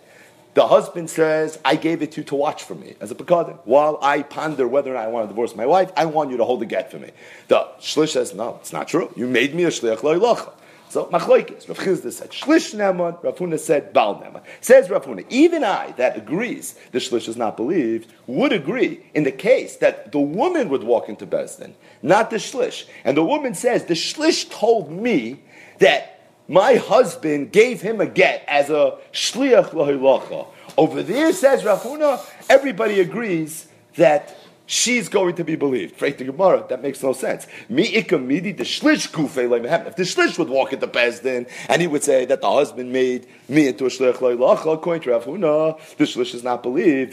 [0.56, 3.58] The husband says, I gave it to you to watch for me as a pekadim.
[3.66, 6.38] While I ponder whether or not I want to divorce my wife, I want you
[6.38, 7.10] to hold the get for me.
[7.48, 9.12] The shlish says, no, it's not true.
[9.16, 10.54] You made me a shliach lo'ilacha.
[10.88, 14.42] So machloikis, Rav Chizda said shlish neman, Rav Huna said bal neman.
[14.62, 19.24] Says Rav Huna, even I that agrees the shlish is not believed would agree in
[19.24, 23.54] the case that the woman would walk into Bezdin, not the shlish, and the woman
[23.54, 25.42] says the shlish told me
[25.80, 26.15] that
[26.48, 30.46] my husband gave him a get as a shliach lahilacha.
[30.76, 35.98] Over there, says Rafuna, everybody agrees that she's going to be believed.
[35.98, 37.46] Freit the Gemara, that makes no sense.
[37.68, 42.02] Mi ikamidi the shlish kufe If the shlish would walk into Bezdin and he would
[42.02, 46.34] say that the husband made me into a shliach lahilacha, according to Rafuna, the shlish
[46.34, 47.12] is not believed.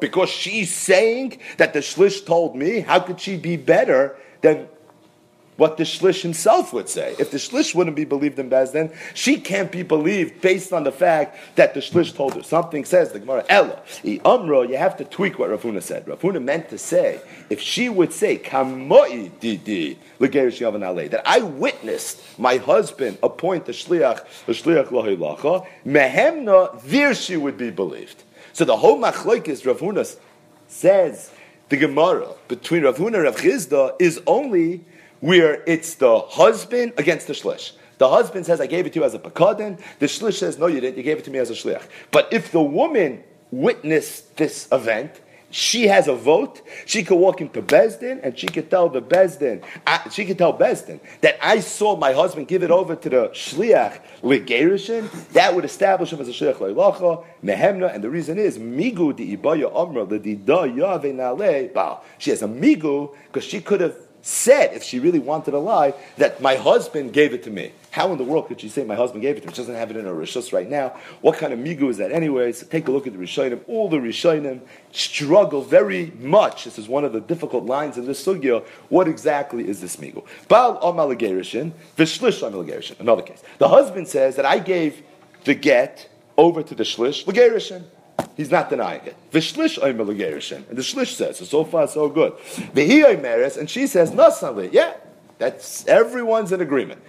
[0.00, 4.68] Because she's saying that the shlish told me, how could she be better than
[5.60, 7.14] what the Shlish himself would say.
[7.18, 10.90] If the Shlish wouldn't be believed in Bezdin, she can't be believed based on the
[10.90, 12.42] fact that the Shlish told her.
[12.42, 16.06] Something says, the Gemara, Ella, I Umro, you have to tweak what Rafuna said.
[16.06, 17.20] Rafuna meant to say,
[17.50, 24.52] if she would say, Kamoi didi, that I witnessed my husband appoint the Shliach, the
[24.54, 28.24] Shliach Lahilacha, Mehemna, there she would be believed.
[28.54, 30.16] So the whole Machlaikis Ravuna
[30.68, 31.30] says,
[31.68, 34.84] the Gemara between Ravuna and Rav Chizda is only
[35.20, 37.72] where it's the husband against the shlish.
[37.98, 39.78] The husband says, I gave it to you as a pakadin.
[39.98, 40.96] The shlish says, no, you didn't.
[40.96, 41.86] You gave it to me as a shliach.
[42.10, 46.62] But if the woman witnessed this event, she has a vote.
[46.86, 49.62] She could walk into Bezdin and she could tell the Bezdin,
[50.12, 54.00] she could tell Bezdin that I saw my husband give it over to the Shliach
[54.22, 55.10] Ligerishin.
[55.32, 59.36] That would establish him as a Shliach Leilacha, Mehemna, and the reason is Migu di
[59.36, 64.74] Ibaya Amra, the Dida Yave Nale She has a Migu because she could have said,
[64.74, 67.72] if she really wanted to lie, that my husband gave it to me.
[67.90, 69.52] How in the world could she say my husband gave it to me?
[69.52, 70.96] She doesn't have it in her rishos right now.
[71.22, 72.52] What kind of migu is that anyway?
[72.52, 73.60] So take a look at the rishonim.
[73.66, 74.60] All the rishonim
[74.92, 76.64] struggle very much.
[76.64, 78.64] This is one of the difficult lines in this sugya.
[78.88, 80.24] What exactly is this migu?
[80.48, 83.42] Baal amal v'shlish amal Another case.
[83.58, 85.02] The husband says that I gave
[85.44, 87.84] the get over to the shlish legerishin.
[88.36, 89.16] He's not denying it.
[89.32, 92.32] V'shlish oimer And the shlish says, so, far so good.
[92.74, 94.72] V'hi oimeres, and she says, nasali.
[94.72, 94.94] Yeah,
[95.38, 97.02] that's, everyone's in agreement.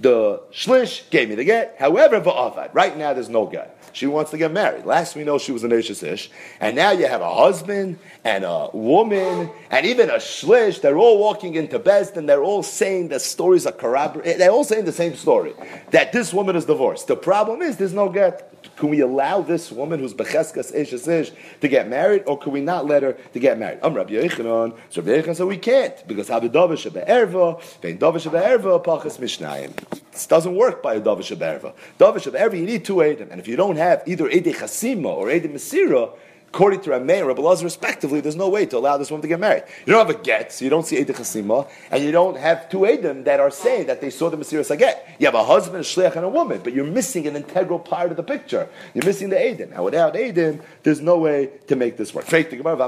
[0.00, 1.76] The shlish gave me the get.
[1.78, 2.74] However, va'avad.
[2.74, 3.78] Right now, there's no get.
[3.92, 4.86] She wants to get married.
[4.86, 6.30] Last we know, she was an Ashes Ish.
[6.60, 10.80] And now you have a husband and a woman and even a shlish.
[10.80, 14.40] They're all walking into Best and they're all saying the stories are corroborated.
[14.40, 15.52] They're all saying the same story
[15.90, 17.06] that this woman is divorced.
[17.06, 18.51] The problem is there's no get.
[18.76, 22.60] Can we allow this woman who's becheskas Ashes Ish to get married or can we
[22.60, 23.78] not let her to get married?
[23.82, 24.76] I'm Rabbi Yochanan.
[24.90, 29.18] So Rabbi Yochanan said we can't because how the davish be'erva, vein davish be'erva, pachas
[29.18, 29.72] mishnayim.
[30.12, 31.74] This doesn't work by a davish be'erva.
[31.98, 33.30] Davish be'erva, you need two edim.
[33.30, 36.14] And if you don't have either Ede Chasima or Ede Mesira,
[36.52, 39.28] according to Rameh and Rabbi Lazar respectively, there's no way to allow this woman to
[39.28, 39.64] get married.
[39.86, 42.68] You don't have a get, so you don't see Ede Chasima, and you don't have
[42.68, 45.08] two Edim that are saying that they saw the Mesiras get.
[45.18, 48.10] You have a husband, a shliach, and a woman, but you're missing an integral part
[48.10, 48.68] of the picture.
[48.92, 49.70] You're missing the Edim.
[49.70, 52.26] Now, without Edim, there's no way to make this work.
[52.26, 52.82] According to Rav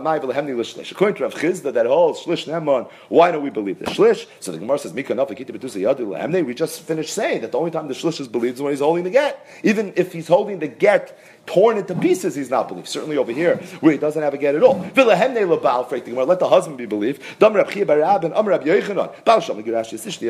[1.35, 4.27] Chizda, that whole Shlish Neman, why don't we believe the Shlish?
[4.40, 8.29] So the Gemara says, We just finished saying that the only time the Shlish is
[8.29, 9.46] believed is when he's holding the get.
[9.62, 12.88] Even if he's holding the get torn into pieces, he's not believed.
[12.88, 14.81] Certainly over here, where he doesn't have a get at all.
[14.95, 17.23] Let the husband be believed.
[17.40, 17.47] A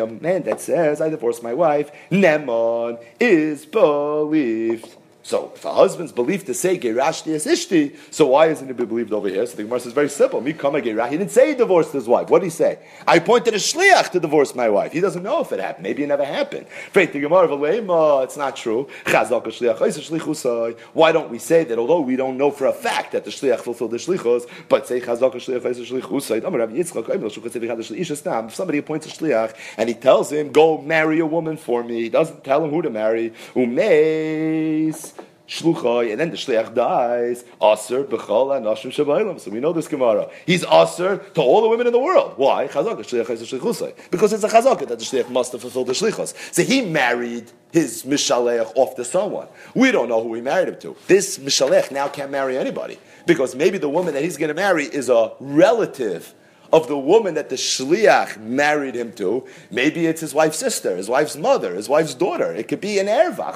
[0.06, 4.96] man that says, I divorced my wife, Neman is believed.
[5.24, 9.10] So if a husband's belief to say gerashti is ishti, so why isn't it believed
[9.10, 9.46] over here?
[9.46, 10.42] So the Gemara says very simple.
[10.42, 11.08] Me come gerah.
[11.08, 12.28] He didn't say he divorced his wife.
[12.28, 12.78] What did he say?
[13.08, 14.92] I pointed a shliach to divorce my wife.
[14.92, 15.82] He doesn't know if it happened.
[15.82, 16.68] Maybe it never happened.
[16.68, 18.86] Faith the Gemara It's not true.
[20.92, 21.78] Why don't we say that?
[21.78, 25.00] Although we don't know for a fact that the shliach fulfilled the shlichos, but say
[25.00, 25.64] chazak shliach
[28.46, 32.02] If somebody appoints a shliach and he tells him, "Go marry a woman for me,"
[32.02, 33.32] he doesn't tell him who to marry.
[33.54, 35.13] Umeis
[35.48, 37.44] shluchai, and then the shliach dies.
[37.62, 39.40] Aser b'chol anashim shabaylam.
[39.40, 40.30] So we know this Gemara.
[40.46, 42.34] He's aser to all the women in the world.
[42.36, 42.68] Why?
[42.68, 44.10] Chazaka shliach.
[44.10, 46.34] Because it's a chazaka that the shliach must have fulfilled the shlichus.
[46.54, 49.48] So he married his mishalech off to someone.
[49.74, 50.96] We don't know who he married him to.
[51.08, 54.84] This mishalech now can't marry anybody because maybe the woman that he's going to marry
[54.84, 56.34] is a relative
[56.72, 59.46] of the woman that the shliach married him to.
[59.70, 62.52] Maybe it's his wife's sister, his wife's mother, his wife's daughter.
[62.52, 63.54] It could be an erva.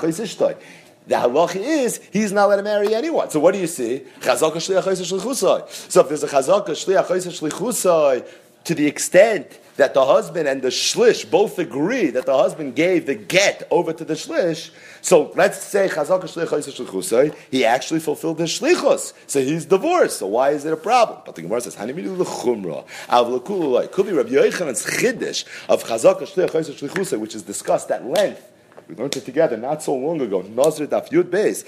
[1.09, 3.31] The halach is he's not allowed to marry anyone.
[3.31, 4.05] So what do you see?
[4.21, 8.29] So if there's a chazaka shliach shlichusai,
[8.65, 13.07] to the extent that the husband and the shlish both agree that the husband gave
[13.07, 14.71] the get over to the shlish.
[15.01, 19.15] So let's say chazaka shliach he actually fulfilled the shlichus.
[19.27, 20.19] So he's divorced.
[20.19, 21.21] So why is it a problem?
[21.25, 27.19] But the Gemara says hanimidu lechumra av Could be Rabbi Yochanan's chiddush of chazaka shliach
[27.19, 28.43] which is discussed at length
[28.89, 30.43] we learned it together not so long ago.
[30.43, 31.65] Nazir Daf Yud Beis.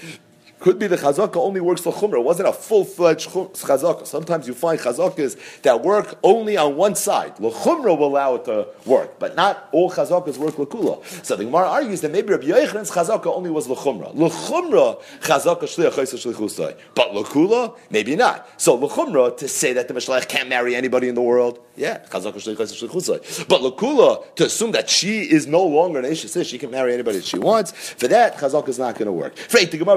[0.60, 2.18] Could be the chazaka only works for chumrah.
[2.18, 4.06] It wasn't a full-fledged chazaka.
[4.06, 7.34] Sometimes you find chazakas that work only on one side.
[7.36, 11.02] The chumrah will allow it to work, but not all chazakas work l'kula.
[11.24, 14.14] So the Gemara argues that maybe Rabbi Yochanan's chazaka only was l'chumrah.
[14.14, 18.46] L'chumrah chazaka shliach shlichusay, but l'kula maybe not.
[18.60, 22.34] So l'chumrah to say that the mishlech can't marry anybody in the world, yeah, chazaka
[22.34, 23.48] shliach shlichusay.
[23.48, 27.16] But l'kula to assume that she is no longer an isha, she can marry anybody
[27.16, 27.72] that she wants.
[27.72, 29.36] For that chazaka is not going to work.
[29.48, 29.96] the Gemara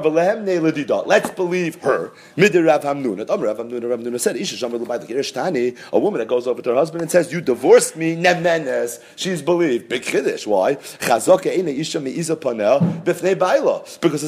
[0.60, 2.12] Let's believe her.
[2.38, 4.20] Rav Hamnuna.
[4.20, 4.36] Said,
[5.92, 9.02] a woman that goes over to her husband and says, you divorced me, nemenes.
[9.16, 9.90] She's believed.
[9.90, 10.48] Big Kiddush.
[10.48, 10.76] Why?
[10.76, 11.96] Because it's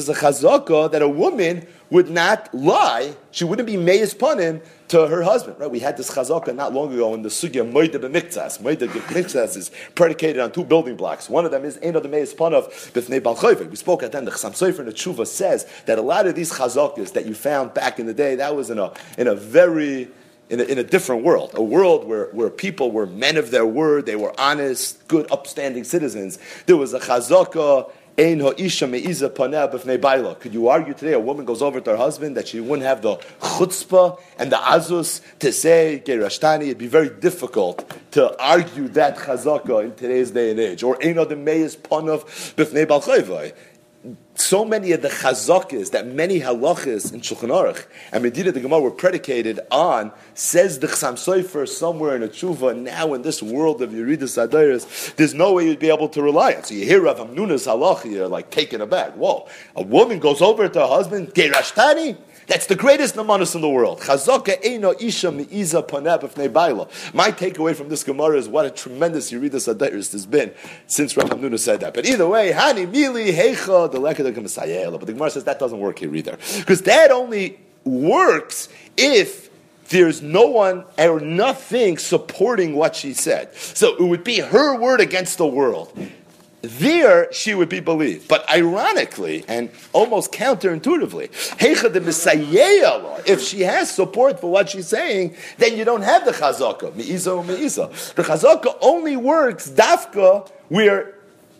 [0.08, 3.14] a chazaka that a woman would not lie.
[3.30, 5.58] She wouldn't be meis panim to her husband.
[5.58, 5.70] Right?
[5.70, 8.60] We had this chazaka not long ago in the sugya moide b'miktzas.
[8.60, 11.28] Moide b'miktzas is predicated on two building blocks.
[11.28, 13.68] One of them is ein of meis panav b'fnei balchayve.
[13.68, 14.24] We spoke at then.
[14.24, 17.34] The Chassam Sofer in the Tshuva says that a lot of these chazakas that you
[17.34, 20.08] found back in the day, that was in a in a very
[20.48, 23.66] in a, in a, different world, a world where, where people were men of their
[23.66, 26.38] word, they were honest, good, upstanding citizens.
[26.66, 27.00] There was a
[28.16, 32.86] chazaka Could you argue today a woman goes over to her husband that she wouldn't
[32.86, 36.64] have the chutzpah and the azus to say gerashtani?
[36.64, 40.82] It'd be very difficult to argue that chazaka in today's day and age.
[40.82, 42.24] Or ein meyes panav
[42.54, 43.52] b'fnei balchayvai
[44.34, 48.80] so many of the chazakis that many halachas in Shulchan Aruch and Medina the Gemara
[48.80, 53.82] were predicated on, says the Chassam Sofer somewhere in a tshuva, now in this world
[53.82, 56.64] of Yeridus Adairis, there's no way you'd be able to rely on.
[56.64, 59.12] So you hear Rav Hamnuna's halacha, you're like taken aback.
[59.14, 62.16] Whoa, a woman goes over to her husband, Gerashtani?
[62.46, 63.98] That's the greatest namanis in the world.
[67.14, 70.52] My takeaway from this Gemara is what a tremendous Yeridus Adairis has been
[70.86, 71.92] since Rav Hamnuna said that.
[71.94, 73.98] But either way, hani mili heicha the
[74.98, 76.38] But the Gemara says that doesn't work here either.
[76.58, 79.50] Because that only works if
[79.88, 83.54] there's no one or nothing supporting what she said.
[83.54, 85.96] So it would be her word against the world.
[86.62, 88.28] There she would be believed.
[88.28, 91.30] But ironically and almost counterintuitively,
[93.28, 96.94] if she has support for what she's saying, then you don't have the chazaka.
[96.94, 101.15] The chazaka only works dafka where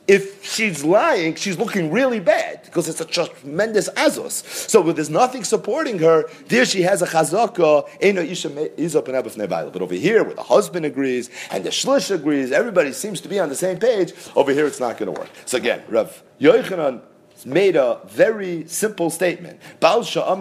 [0.08, 4.44] if she's lying, she's looking really bad because it's a tremendous azos.
[4.70, 6.28] So with there's nothing supporting her.
[6.46, 7.88] There she has a chazaka.
[8.00, 8.48] Ainu isha.
[8.48, 13.40] But over here, where the husband agrees and the shlish agrees, everybody seems to be
[13.40, 14.12] on the same page.
[14.34, 15.28] Over here, it's not going to work.
[15.44, 17.02] So again, Rav Yochanan
[17.44, 19.60] made a very simple statement.
[19.82, 20.34] I'm sorry.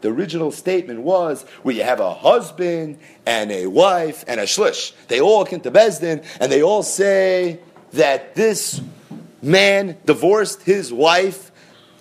[0.00, 4.92] The original statement was where you have a husband and a wife and a shlish.
[5.08, 7.60] They all come to Bezdin and they all say
[7.92, 8.80] that this
[9.42, 11.50] man divorced his wife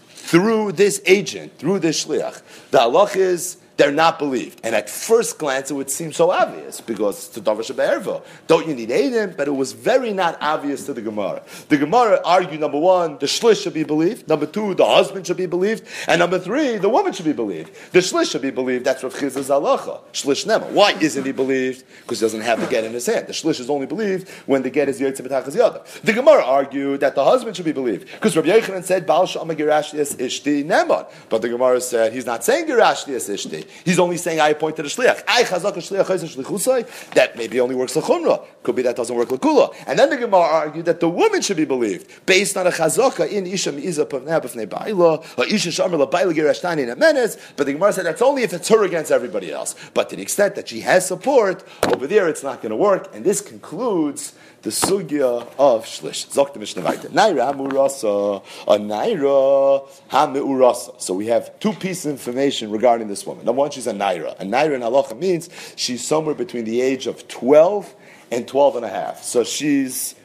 [0.10, 2.42] through this agent, through this shliach.
[2.72, 4.60] The halach is they're not believed.
[4.64, 8.74] And at first glance, it would seem so obvious because a Davar Shabbat Don't you
[8.74, 9.38] need Adim?
[9.38, 11.44] But it was very not obvious to the Gemara.
[11.70, 14.28] The Gemara argued number one, the Shlish should be believed.
[14.28, 15.88] Number two, the husband should be believed.
[16.08, 17.72] And number three, the woman should be believed.
[17.92, 18.84] The Shlish should be believed.
[18.84, 20.02] That's Rav Chiz's halacha.
[20.12, 20.72] Shlish Nema.
[20.72, 21.86] Why isn't he believed?
[22.02, 23.28] Because he doesn't have the get in his hand.
[23.28, 25.84] The Shlish is only believed when the get is Yotze B'tachas Yada.
[26.04, 29.54] The Gemara argued that the husband should be believed because Rabbi Yochanan said, Baal Shama
[29.54, 31.08] Gerashlias Ishti Neman.
[31.30, 33.67] But the Gemara said, he's not saying Gerashlias Ishti.
[33.86, 35.24] He's only saying I appointed a shliach.
[35.28, 37.12] I chazak a shliach shlichusai.
[37.12, 38.46] That maybe only works lechumra.
[38.64, 39.76] Could be that doesn't work lekula.
[39.86, 43.30] And then the Gemara argued that the woman should be believed based on a chazaka
[43.30, 47.38] in isha mi'iza pavnei b'fnei ba'ila or isha shomer la'ba'ila a menace.
[47.56, 49.76] But the Gemara said that's only if it's her against everybody else.
[49.94, 53.14] But to the extent that she has support over there, it's not going to work.
[53.14, 56.28] And this concludes the sugya of shlish.
[56.28, 57.08] Zok the Mishnah Vaita.
[57.10, 61.00] Naira hamurasa, a naira hameurasa.
[61.02, 63.46] So we have two pieces of information regarding this woman.
[63.46, 64.40] Number one, she's a naira.
[64.40, 67.94] A naira in halacha means she's somewhere between the age of 12
[68.32, 69.24] and 12 and a half.
[69.24, 70.16] So she's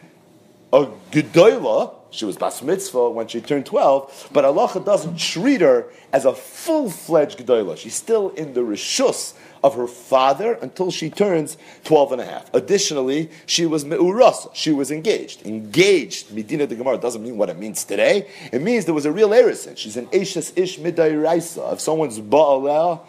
[0.73, 1.95] a gedola.
[2.11, 6.35] She was bas mitzvah when she turned 12, but Allah doesn't treat her as a
[6.35, 7.77] full-fledged gedola.
[7.79, 9.33] She's still in the rishus
[9.65, 12.53] of her father until she turns 12 and a half.
[12.53, 15.47] Additionally, she was me'uras, she was engaged.
[15.47, 18.29] Engaged, Medina de Gemara doesn't mean what it means today.
[18.53, 19.77] It means there was a real erison.
[19.77, 21.71] She's an Eshes Ish Midai Raisa.
[21.73, 23.01] If someone's Ba'aleh,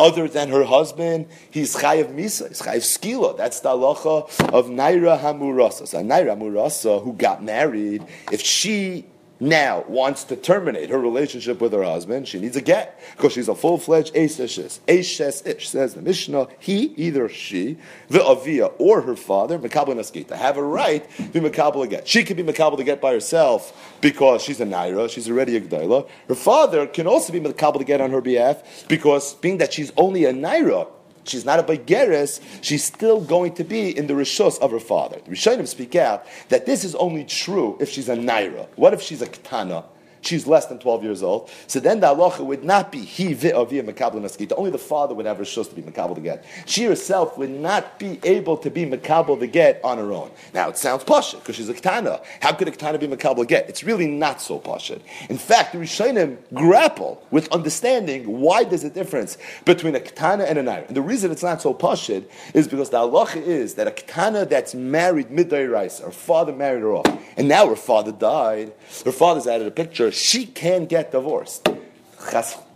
[0.00, 3.36] other than her husband, he's chayav misa, he's chayav skila.
[3.36, 5.86] That's the halacha of Naira Hamurasa.
[5.86, 9.04] So Naira Hamurasa, who got married, if she
[9.40, 13.48] now wants to terminate her relationship with her husband, she needs a get because she's
[13.48, 14.80] a full fledged Eshes.
[14.86, 20.32] Eshes Ish says the Mishnah, he, either she, the Avia, or her father, Makabal Naskita,
[20.32, 22.06] have a right to Makabal get.
[22.06, 25.60] She can be Makabal to get by herself because she's a Naira, she's already a
[25.60, 26.08] Gdaila.
[26.28, 29.92] Her father can also be Makabal to get on her behalf because being that she's
[29.96, 30.88] only a Naira,
[31.24, 35.20] she's not a Begeres, she's still going to be in the Rishos of her father.
[35.24, 38.66] The Rishonim speak out that this is only true if she's a Naira.
[38.76, 39.84] What if she's a Ketana?
[40.22, 41.50] She's less than 12 years old.
[41.66, 44.52] So then the halacha would not be he via mekabel naskita.
[44.56, 46.44] Only the father would have her shus to be mekabel the get.
[46.66, 50.30] She herself would not be able to be mekabel the get on her own.
[50.54, 52.22] Now it sounds pasha because she's a ketana.
[52.40, 53.68] How could a ketana be mekabel to get?
[53.68, 55.00] It's really not so pasha.
[55.28, 60.58] In fact, the Rishonim grapple with understanding why there's a difference between a ketana and
[60.58, 60.84] a nair.
[60.86, 62.22] And the reason it's not so pasha
[62.54, 66.82] is because the halacha is that a ketana that's married midday rice, her father married
[66.82, 67.06] her off,
[67.36, 68.72] and now her father died.
[69.04, 71.64] Her father's added a picture she can get divorced.
[71.64, 71.74] The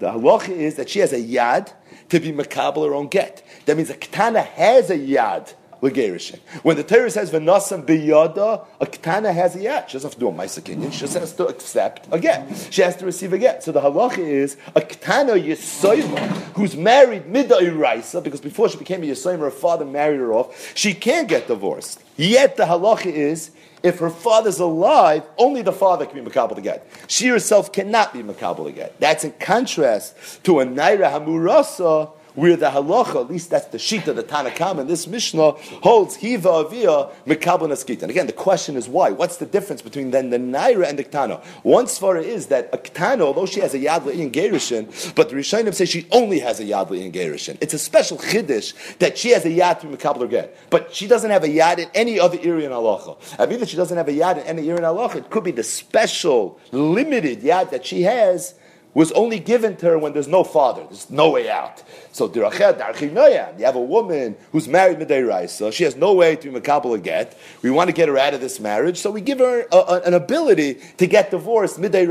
[0.01, 1.73] halacha is that she has a yad
[2.09, 3.43] to be makabel her own get.
[3.67, 5.55] That means a ketana has a yad.
[6.63, 9.89] When the Torah says v'nasam biyada, a ketana has a yad.
[9.89, 10.91] She doesn't have to do a ma'asakinyan.
[10.91, 12.69] She just has to accept a get.
[12.71, 13.63] She has to receive a get.
[13.63, 16.19] So the halacha is a ketana yisoyma
[16.55, 20.75] who's married midday raisa because before she became a yisoyma, her father married her off.
[20.75, 22.01] She can't get divorced.
[22.17, 23.51] Yet the halacha is
[23.85, 26.87] if her father's alive, only the father can be makabel get.
[27.07, 28.99] She herself cannot be makabel get.
[28.99, 34.15] That's in contrast to a naira hamurasa, where the halacha, at least that's the shita,
[34.15, 38.03] the Tanakam in this Mishnah, holds hiva avia mekabel naskita.
[38.03, 39.11] And again, the question is why?
[39.11, 41.45] What's the difference between then the naira and the ktana?
[41.63, 45.37] One svara is that a ktana, although she has a yadli in gerushin, but the
[45.37, 47.57] Rishonim say she only has a yadli in gerushin.
[47.61, 51.31] It's a special chiddush that she has a yad to mekabel get, but she doesn't
[51.31, 53.17] have a yad in any other area in halacha.
[53.39, 55.17] I mean that she doesn't have a yad in any area in halacha.
[55.17, 58.55] It could be the special, limited yad that she has
[58.95, 60.85] was only given to her when there's no father.
[60.85, 61.83] There's no way out.
[62.13, 62.29] So
[63.59, 65.23] you have a woman who's married midday
[65.71, 67.37] she has no way to be makabel get.
[67.63, 70.01] We want to get her out of this marriage, so we give her a, a,
[70.03, 72.07] an ability to get divorced midday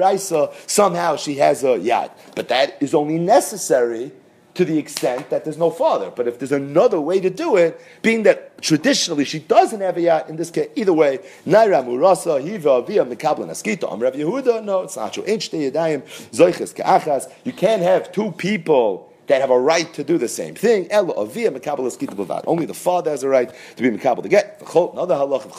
[0.67, 4.11] Somehow she has a yacht, but that is only necessary
[4.55, 6.11] to the extent that there's no father.
[6.11, 9.99] But if there's another way to do it, being that traditionally she doesn't have a
[9.99, 14.63] yad, in this case, either way, Naira Murasa, Hiva, Via, Mikabla, Naskita, Am Rav Yehuda,
[14.63, 15.23] no, it's not true.
[15.27, 16.01] Ain't Yadayim,
[16.31, 17.31] Zoiches, Ka'achas.
[17.43, 20.87] You can't have two people that have a right to do the same thing.
[20.91, 24.61] Only the father has a right to be Makabal to get.
[24.61, 25.53] Another halach of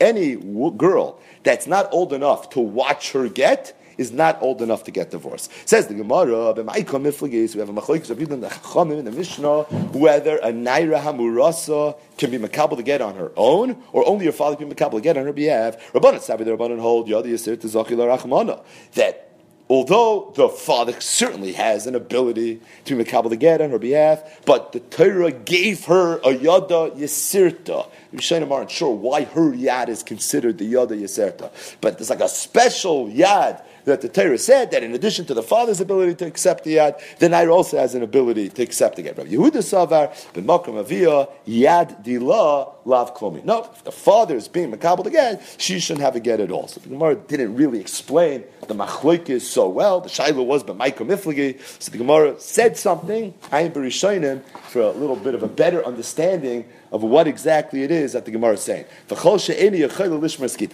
[0.00, 0.36] Any
[0.76, 5.10] girl that's not old enough to watch her get is not old enough to get
[5.10, 5.50] divorced.
[5.68, 9.62] Says the Gemara, we have a machlokes of the Khamim in the Mishnah
[9.96, 14.32] whether a naira hamurasa can be makabel to get on her own, or only her
[14.32, 15.76] father can be makabel to get on her behalf.
[15.92, 19.22] Rabbanan Sabi the Rabbanan hold Yadi Yasir to Zachila that
[19.68, 24.22] although the father certainly has an ability to be makabel to get on her behalf,
[24.44, 27.88] but the Torah gave her a yada yisirta.
[28.14, 32.28] Rishonim aren't sure why her yad is considered the yada yisirta, but there's like a
[32.28, 36.64] special yad that the Torah said that in addition to the father's ability to accept
[36.64, 39.16] the yad, the Nair also has an ability to accept the get.
[39.16, 43.44] Rabbi Yehuda Savar, ben Makram Avia, yad dila lav klomi.
[43.44, 46.68] No, if the father is being makabel get, she shouldn't have a get at all.
[46.68, 50.00] So the Gemara didn't really explain the machloikis so well.
[50.00, 51.60] The shaila was but Michael Miflagi.
[51.82, 56.66] So the Gemara said something, Ayin Berishonim, for a little bit of a better understanding
[56.92, 58.84] of what exactly it is that the Gemara is saying.
[59.08, 59.16] The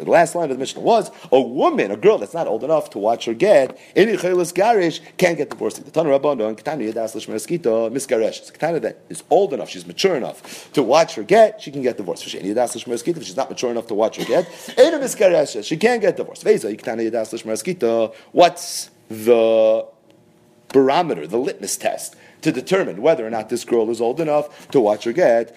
[0.06, 2.98] last line of the Mishnah was a woman, a girl that's not old enough to
[2.98, 5.82] watch her get, any garish can't get divorced.
[5.84, 7.34] The Tana Rabban and Ketana Yadas Lishmer
[7.90, 8.52] Miskaresh.
[8.52, 11.96] Ketana that is old enough, she's mature enough to watch her get, she can get
[11.96, 12.01] divorced.
[12.08, 14.46] If she's not mature enough to watch her get,
[15.64, 16.44] she can't get divorced.
[18.32, 19.86] What's the
[20.72, 24.80] barometer, the litmus test to determine whether or not this girl is old enough to
[24.80, 25.54] watch her get.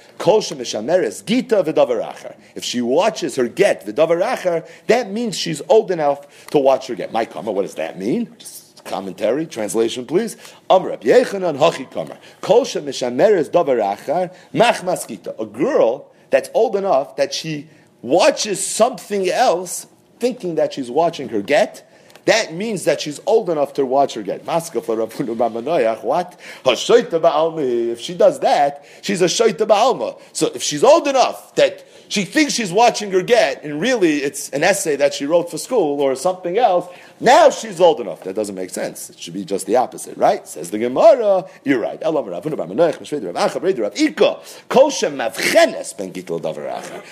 [2.55, 7.11] If she watches her get v'davar that means she's old enough to watch her get.
[7.11, 8.35] My karma, what does that mean?
[8.83, 10.37] Commentary, translation, please.
[10.69, 12.17] Amr Yochanan hachi kamer.
[12.41, 15.33] Kol shemishameres davar achar machmas gita.
[15.39, 17.67] A girl that's old enough that she
[18.01, 19.87] watches something else,
[20.19, 21.89] thinking that she's watching her get
[22.25, 24.45] that means that she's old enough to watch her get.
[24.45, 26.39] Maska for Rabunu Bamanoyach, what?
[26.65, 30.19] If she does that, she's a Shaita Ba'alma.
[30.33, 34.49] So if she's old enough that she thinks she's watching her get, and really it's
[34.49, 36.87] an essay that she wrote for school or something else,
[37.19, 38.23] now she's old enough.
[38.23, 39.09] That doesn't make sense.
[39.09, 40.47] It should be just the opposite, right?
[40.47, 42.01] Says the Gemara, you're right.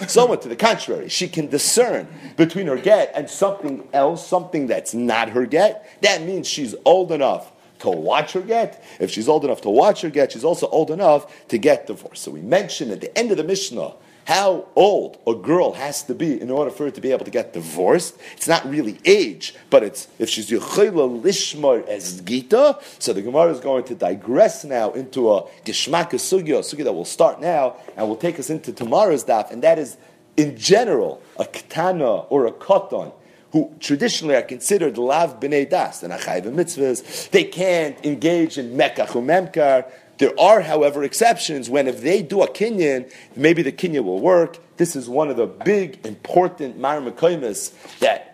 [0.09, 4.93] Someone to the contrary, she can discern between her get and something else, something that's
[4.93, 5.87] not her get.
[6.01, 8.83] That means she's old enough to watch her get.
[8.99, 12.23] If she's old enough to watch her get, she's also old enough to get divorced.
[12.23, 13.93] So we mentioned at the end of the Mishnah
[14.25, 17.31] how old a girl has to be in order for her to be able to
[17.31, 18.17] get divorced.
[18.33, 22.79] It's not really age, but it's if she's Yechayla Lishmar as Gita.
[22.99, 26.93] So the Gemara is going to digress now into a Geshmaka Sugya, a Sugya that
[26.93, 29.97] will start now and will take us into tomorrow's daf, and that is
[30.37, 33.13] in general a Ketana or a Katan
[33.53, 37.29] who traditionally are considered lav b'nei das and achayv mitzvahs.
[37.29, 39.85] They can't engage in mekach umemkar.
[40.17, 44.59] There are, however, exceptions when if they do a kinyan, maybe the kinyan will work.
[44.77, 48.33] This is one of the big, important marmakaimas that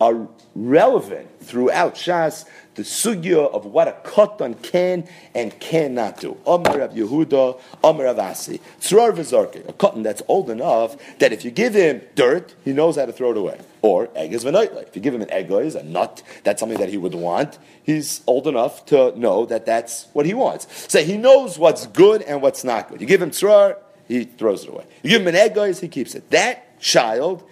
[0.00, 2.44] are relevant throughout Shas,
[2.76, 6.36] the sugya of what a katan can and cannot do.
[6.46, 8.60] Amar Rav Yehuda, Amar Rav Asi.
[8.80, 12.96] Tzrar v'zarke, a katan that's old enough that if you give him dirt, he knows
[12.96, 13.58] how to throw it away.
[13.82, 14.84] Or eggs v'noitla.
[14.84, 17.58] If you give him an egg, a nut, that's something that he would want.
[17.82, 20.66] He's old enough to know that that's what he wants.
[20.92, 23.00] So he knows what's good and what's not good.
[23.00, 24.84] You give him tzrar, he throws it away.
[25.02, 26.30] You give him an egg, he keeps it.
[26.30, 27.42] That child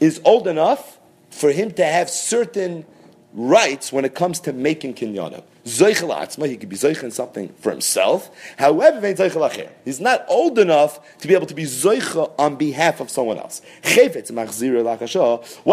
[0.00, 0.98] is old enough
[1.30, 2.84] for him to have certain
[3.32, 5.42] rights when it comes to making kinyana.
[5.64, 8.30] Zeichel atzma, he could be zeichel something for himself.
[8.58, 9.06] However,
[9.84, 13.62] he's not old enough to be able to be zeichel on behalf of someone else.
[13.82, 14.10] What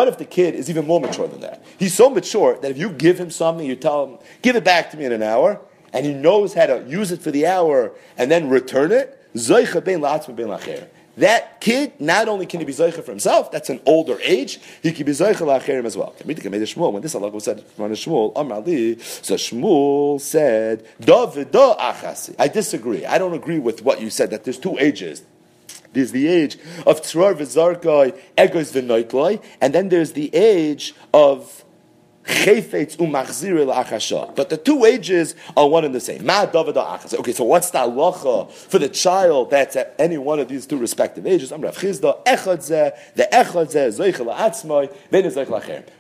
[0.07, 1.63] if the kid is even more mature than that?
[1.77, 4.91] He's so mature that if you give him something, you tell him, give it back
[4.91, 5.59] to me in an hour,
[5.91, 9.83] and he knows how to use it for the hour and then return it, zeichel
[9.83, 10.87] ben la'atzma ben lacher
[11.19, 14.91] that kid, not only can he be Zeicha for himself, that's an older age, he
[14.91, 16.91] can be Zeicha La'acherim as well.
[16.91, 20.85] When this Allah was said from Shmuel, Amrali, so Shmuel said.
[22.39, 23.05] I disagree.
[23.05, 25.23] I don't agree with what you said, that there's two ages.
[25.93, 31.63] There's the age of Tzrar V'Zarkai, Egos V'Noitloi, and then there's the age of
[32.29, 34.35] Chayfetz umachzir la'achasha.
[34.35, 36.25] But the two wages are one and the same.
[36.25, 40.47] Ma David Okay, so what's the halacha for the child that's at any one of
[40.47, 41.51] these two respective ages?
[41.51, 42.67] I'm Rav Chizda, echad
[43.15, 44.29] the echad zoichel.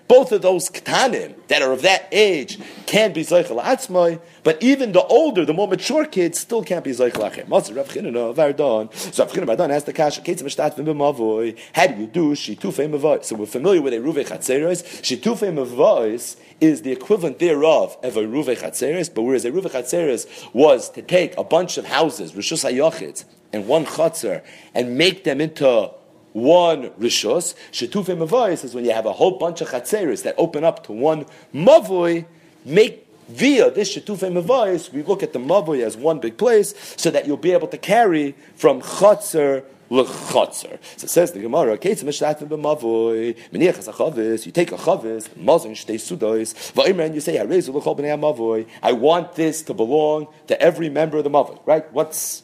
[0.07, 4.93] Both of those ketanim that are of that age can be zoichel la'atzmai, but even
[4.93, 8.91] the older, the more mature kids still can't be Chinna, Vardon.
[9.13, 12.89] So Rav Chinna Vardon asked the kasha, Ketzim Ashtat v'mavoy, how do you do shitufei
[12.89, 13.23] mavoy?
[13.23, 14.81] So we're familiar with a ruvei chatzeros.
[15.03, 20.51] Shitufei mavoy is the equivalent thereof of a ruvei chatzeros, but whereas a ruvei chatzeros
[20.51, 24.41] was to take a bunch of houses, rishus hayochid, and one chatzer,
[24.73, 25.91] and make them into
[26.33, 27.53] one rishus.
[27.71, 30.91] Shetufei mavois is when you have a whole bunch of chatzeris that open up to
[30.91, 32.25] one mavoi,
[32.65, 37.09] make via this shetufei mavois, we look at the mavoi as one big place, so
[37.11, 40.77] that you'll be able to carry from chatzer l'chotzer.
[40.97, 44.77] So it says the Gemara, Keitz mishtatim b'mavoi, meniach as a chavis, you take a
[44.77, 49.61] chavis, mazin shtei sudois, va'imra, and you say, harezu l'chol b'nei mavoi, I want this
[49.63, 51.91] to belong to every member of the mavoi, right?
[51.91, 52.43] What's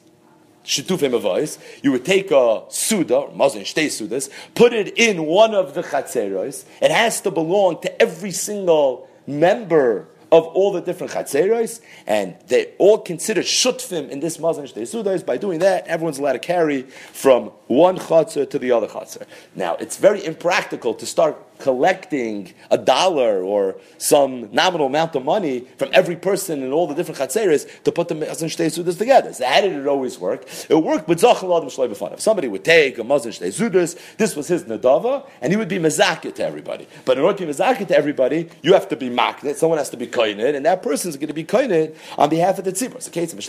[0.64, 5.76] shitufim avais, you would take a suda, mazin shtei sudas, put it in one of
[5.76, 6.66] the chatzeros.
[6.82, 12.74] It has to belong to every single member of all the different chatzeros, and they
[12.78, 15.26] all consider shutfim in this mazan shtei sudas.
[15.26, 19.24] By doing that, everyone's allowed to carry from one chatzer to the other chatzer.
[19.56, 25.66] Now, it's very impractical to start collecting a dollar or some nominal amount of money
[25.78, 29.34] from every person in all the different chatzeres to put the mazon shtei together.
[29.34, 30.46] So how did it always work?
[30.70, 32.20] It worked with zachal adam shloi b'fanav.
[32.20, 34.16] Somebody would take a mazon shtei.
[34.18, 36.88] This was his nadava, and he would be mezakit to everybody.
[37.06, 39.56] But in order to be mezakit to everybody, you have to be maknit.
[39.56, 42.60] Someone has to be koinit, and that person is going to be koinit on behalf
[42.60, 43.02] of the tzibur.
[43.02, 43.40] So case of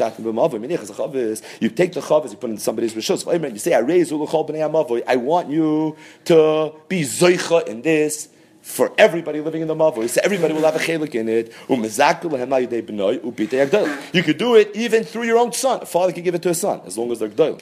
[1.61, 3.53] you take the chavis, you put in somebody's rishos.
[3.53, 5.97] You say, I raise I want you
[6.27, 8.29] to be zoicha in this this
[8.63, 10.09] for everybody living in the Mavoi.
[10.09, 11.53] So everybody will have a chelik in it.
[11.69, 11.85] Um,
[14.13, 15.83] you could do it even through your own son.
[15.83, 17.61] A father can give it to a son, as long as they're gdoil.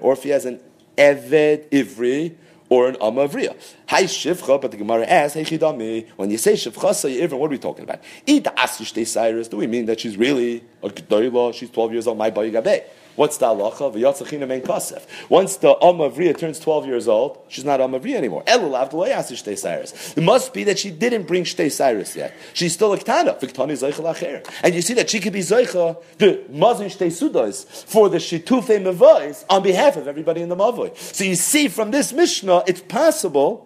[0.00, 0.60] Or if he has an
[0.96, 2.34] Eved Ivri,
[2.68, 3.54] or an Amavriya.
[3.88, 7.52] Hi Shivcha, but the Gemara asks, Hey Chidami, when you say Shivcha Sayyivrin, what are
[7.52, 8.00] we talking about?
[8.28, 12.18] Ita Asishte Cyrus, do we mean that she's really a Gdoila, she's 12 years old,
[12.18, 12.82] my Bayigabe?
[13.16, 13.90] What's the halacha?
[13.94, 15.06] V'yatzachina mein kasef.
[15.30, 18.44] Once the Amavriya turns 12 years old, she's not Amavriya anymore.
[18.44, 20.14] Elulav shtei cyrus.
[20.14, 22.34] It must be that she didn't bring shtei cyrus yet.
[22.52, 23.40] She's still a ktana.
[23.40, 24.44] Viktani zeicha lacher.
[24.62, 28.82] And you see that she could be zeicha, the mazin shtei sudas, for the shitufe
[28.82, 30.94] mavais, on behalf of everybody in the mavoi.
[30.96, 33.64] So you see from this Mishnah, it's possible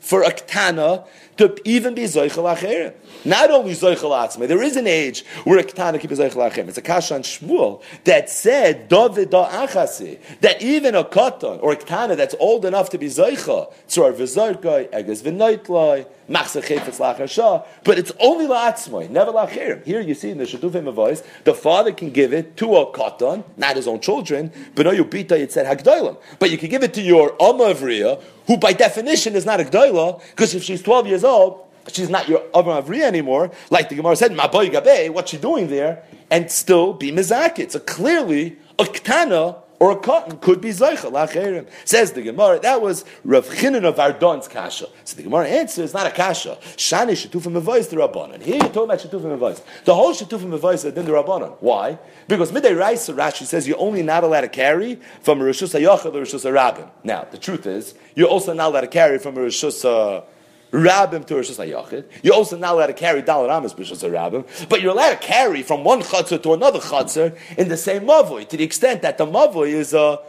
[0.00, 2.94] for a ktana to even be zoichel acherim.
[3.24, 6.68] Not only zoichel atzmei, there is an age where a ktana can be zoichel acherim.
[6.68, 11.72] It's a kasha on Shmuel that said David da achasi that even a katan or
[11.72, 17.66] a ktana that's old enough to be zoichel tzor v'zorkai eges v'noitlai machzeh chayfetz lachasha,
[17.84, 19.84] but it's only la'atzmei, never lacherim.
[19.84, 23.44] Here you see in the shetufim voice, the father can give it to a katan,
[23.56, 26.16] not his own children, but no yubita it said hagdoilim.
[26.38, 30.20] But you can give it to your amavriya, who by definition is not a gdoila,
[30.30, 34.16] because if she's twelve years old she's not your Avram Avriya anymore, like the Gemara
[34.16, 36.02] said, Maboy Gabe, what's she doing there?
[36.30, 37.70] And still be Mizakit.
[37.70, 41.66] So clearly, a Ktana or cotton could be Zaycha, Lacherim.
[41.84, 44.86] Says the Gemara, that was Rav Chinan of Ardon's Kasha.
[45.04, 46.58] So the Gemara answers, not a Kasha.
[46.76, 48.42] Shani Shetufim Mevois the Rabbanon.
[48.42, 49.62] Here you're talking about Shetufim Mevois.
[49.84, 51.56] The whole Shetufim Mevois is in the Rabbanon.
[51.60, 51.98] Why?
[52.28, 56.22] Because Midday Raisa Rashi says you're only not allowed to carry from a HaYachad or
[56.22, 56.88] Rishus HaRabim.
[57.02, 60.24] Now, the truth is, you're also not allowed to carry from a Rishus HaRabim
[60.72, 62.04] Rabbim to Rishas HaYachid.
[62.22, 65.62] You're also not allowed to carry Dalar Amas Rishas Rabbim, but you're allowed to carry
[65.62, 69.26] from one chutzah to another chutzah in the same mavoi, to the extent that the
[69.26, 70.20] mavoi is a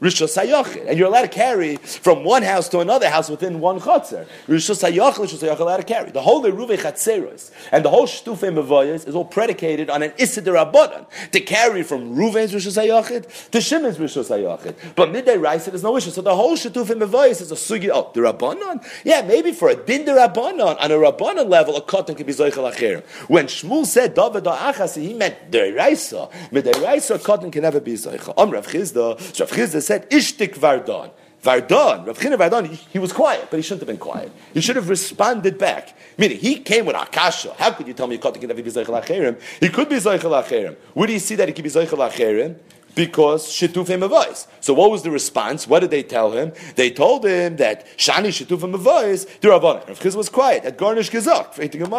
[0.00, 0.88] Rishos Hayachid.
[0.88, 4.26] And you're allowed to carry from one house to another house within one Chatzar.
[4.48, 6.10] Rishos Hayachid, Rishos Hayachid allowed to carry.
[6.10, 10.54] The whole Eruve Chatzeros and the whole Shtufe Mavayas is all predicated on an Isidir
[10.54, 14.74] Rabbanan to carry from Ruven's Rishos Hayachid to Shimon's Rishos Hayachid.
[14.94, 16.10] But midday rice, there's no issue.
[16.10, 18.82] So the whole Shtufe Mavayas is a Sugi, oh, the Rabbanan?
[19.04, 22.32] Yeah, maybe for a Din the Rabbanan, on a Rabbanan level, a Katan could be
[22.32, 23.04] Zoichel Acher.
[23.28, 26.30] When Shmuel said David Achasi, he meant the Raisa.
[26.50, 28.32] Midday Raisa, Katan can never be Zoichel.
[28.38, 31.10] Am Rav Chizda, Rav Chizda said, Ishtik Vardon.
[31.42, 34.30] Vardon, Rav China Vardon, he, was quiet, but he shouldn't have been quiet.
[34.54, 35.96] He should have responded back.
[36.16, 37.54] Meaning, he came with Akasha.
[37.58, 39.40] How could you tell me you can't be Zaychel Acherim?
[39.58, 40.76] He could be Zaychel Acherim.
[40.94, 42.56] Where do you see that he could be Zaychel Acherim?
[42.94, 44.46] Because Shitufim Avais.
[44.60, 45.66] So what was the response?
[45.66, 46.52] What did they tell him?
[46.76, 49.88] They told him that Shani Shitufim Avais, Rabbanan.
[49.88, 51.58] Rav was quiet at Garnish Gezok,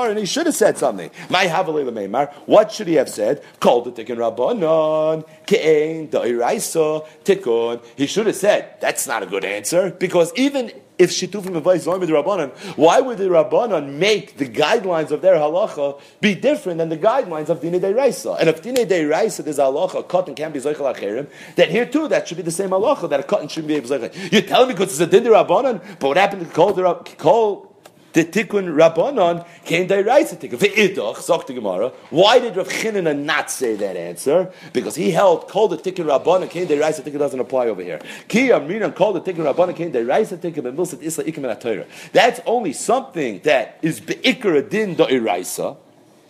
[0.10, 1.10] and he should have said something.
[1.30, 3.44] My Havalei Meimar, what should he have said?
[3.60, 7.84] Called the Tikkun Rabbanon, Ke'en, Da'iraisa, Tikkun.
[7.96, 10.72] He should have said, that's not a good answer, because even
[11.02, 15.99] if Shitufim Avais Zoim the why would the Rabbanan make the guidelines of their halacha
[16.20, 18.38] be different than the guidelines of Dine De?
[18.39, 21.88] And if Dine De Raisa there's a halacha, cotton can be Zoichel Acherim, then here
[21.88, 24.41] too that should be the same halacha, that a cotton shouldn't be able to You
[24.43, 27.70] tell me because it's a Din De Rabbanan, but what happened to the call
[28.14, 30.59] the tikkun rabbanon came deraisa tikkun.
[30.59, 31.89] Ve'idach, sagt the Gemara.
[32.09, 34.51] Why did Rav Chinina not say that answer?
[34.74, 37.99] Because he held, called the tikkun rabbanon came deraisa tikkun doesn't apply over here.
[38.28, 42.74] Ki amrina called the tikkun rabbanon came deraisa tikkun and milsat isla ikim That's only
[42.74, 45.78] something that is be'ikar din da'iraisa.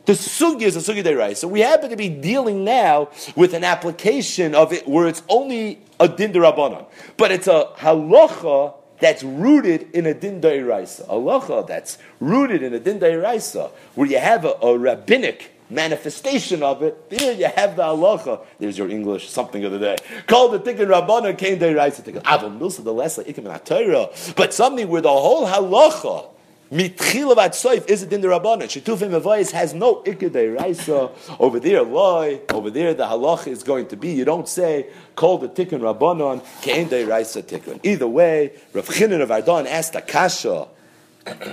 [0.05, 1.49] The sugi is a sugi deraisa.
[1.49, 6.07] We happen to be dealing now with an application of it where it's only a
[6.07, 6.85] din rabbanon,
[7.17, 12.79] but it's a halacha that's rooted in a din a lacha that's rooted in a
[12.79, 17.83] din da'iraisa, where you have a, a, rabbinic manifestation of it, there you have the
[17.83, 18.41] halacha.
[18.59, 19.97] There's your English something of the day.
[20.27, 22.21] Called the tikkun rabbana came da'iraisa tikkun.
[22.25, 26.27] Avon milsa the lesser ikim Torah, but something where the whole halacha
[26.71, 28.63] Mitchil of Atsoif is it in the Rabbanan.
[28.63, 31.11] Shetufim Avayis has no Ikadei Raisa.
[31.37, 32.39] Over there, Loi.
[32.49, 34.13] Over there, the halach is going to be.
[34.13, 37.81] You don't say, call the Tikkun Rabbanon, Kein Dei Raisa Tikkun.
[37.83, 40.69] Either way, Rav Chinan of Ardon asked Akasha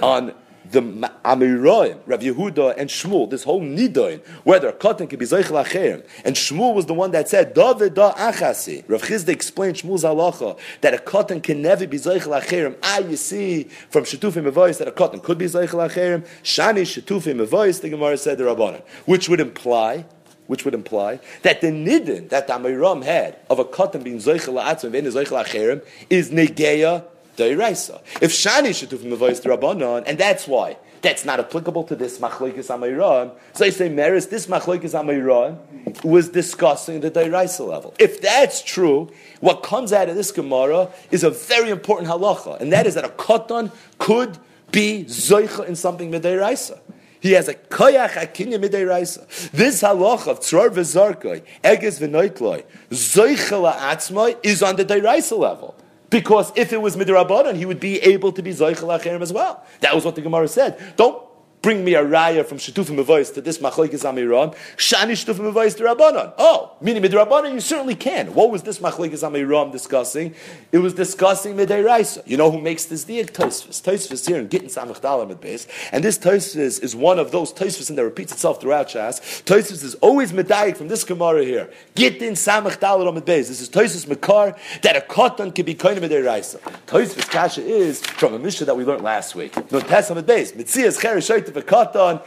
[0.01, 0.35] on
[0.71, 0.83] the
[1.25, 6.37] Amiroim, Rav Yehuda and Shmuel, this whole Nidoin, whether cotton can be Zeichel Acherim, and
[6.37, 8.85] Shmuel was the one that said, da Achasi.
[8.89, 12.77] Rav Chizda explained Shmuel's halacha, that a cotton can never be Zeichel Acherim.
[12.83, 16.27] Ah, you see from Shetufim Avois that a cotton could be Zeichel Acherim.
[16.43, 20.05] Shani Shetufim Avois, the Gemara said the Rabbanan, which would imply
[20.49, 24.55] which would imply that the nidin that the Amiram had of a cotton being zeichel
[24.55, 27.05] la'atzim and zeichel is negeya
[27.39, 28.03] Deiraisa.
[28.21, 32.67] If Shani Shetufim Avois the Rabbanon, and that's why that's not applicable to this Machlekes
[32.67, 33.33] Amayran.
[33.53, 37.95] So I say, Maris, this Machlekes Amayran was discussing the Deiraisa level.
[37.99, 39.11] If that's true,
[39.41, 43.05] what comes out of this Gemara is a very important halacha, and that is that
[43.05, 44.39] a katan could
[44.73, 46.81] be zoicha in something Deiraisa.
[47.21, 54.37] He has a koyach akinya midei This halacha of tzror v'zarkoi, eges v'noitloi, zoicha la'atzmoi,
[54.43, 55.77] is on the deiraisa level.
[56.11, 59.63] Because if it was midrabanan, he would be able to be zoichel acherim as well.
[59.81, 60.95] That was what the Gemara said.
[60.97, 61.28] Don't
[61.63, 65.85] bring me a raya from Shetufim Avois to this Machlekes Amiran, Shani Shetufim Avois to
[65.85, 66.33] Rabbanon.
[66.39, 68.35] Oh, meaning Midrabanan, you certainly can.
[68.35, 70.35] What was this Machlekes Amiran discussing?
[70.73, 72.23] It was discussing Midei Raisa.
[72.27, 73.31] You know who makes this diak?
[73.31, 73.83] Tosfos.
[73.83, 75.67] Tosfos here in Gittin Samach Dalam at base.
[75.93, 79.43] And this Tosfos is one of those Tosfos that repeats itself throughout Shas.
[79.45, 81.71] Tosfos is always Medayik from this Gemara here.
[81.95, 83.49] Gittin Samach Dalam at base.
[83.49, 86.59] This is Tosfos Makar that a cotton can be kind of Midei Raisa.
[86.87, 89.57] Tosfos Kasha is from a Mishnah that we learned last week.
[89.73, 90.53] No, Tess the base.
[90.53, 92.21] Mitzias Cheresh cotton,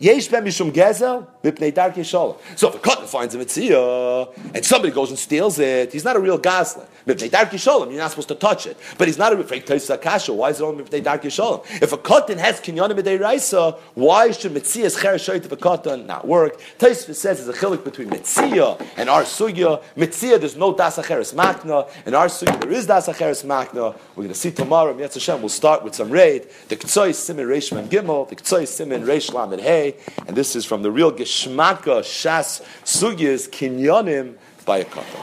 [0.00, 2.36] yesh ben gezel, mipnei darkei shalom.
[2.56, 6.16] So if a cotton finds a mitzvah and somebody goes and steals it, he's not
[6.16, 6.86] a real gosling.
[7.06, 8.78] Mipnei darkei shalom, you're not supposed to touch it.
[8.96, 10.32] But he's not a taisa kasha.
[10.32, 11.60] Why is it only mipnei darkei shalom?
[11.82, 16.26] If a cotton has kinyanim midei raisa, why should mitzias chereshoyt of a cotton not
[16.26, 16.58] work?
[16.78, 19.82] Taisa says there's a chilik between mitzvah and our sugya.
[19.96, 23.94] Mitzvah there's no das acheres makna, and our sugya there is das acheres makna.
[24.16, 24.94] We're going to see tomorrow.
[24.94, 25.40] Yetz Hashem.
[25.40, 26.48] We'll start with some raid.
[26.68, 28.28] The ktsoy simin reish gimel.
[28.28, 29.89] The ktsoy simin reish lamed hey
[30.26, 35.20] and this is from the real Geshmaka Shas Sugyas Kinyonim by a couple.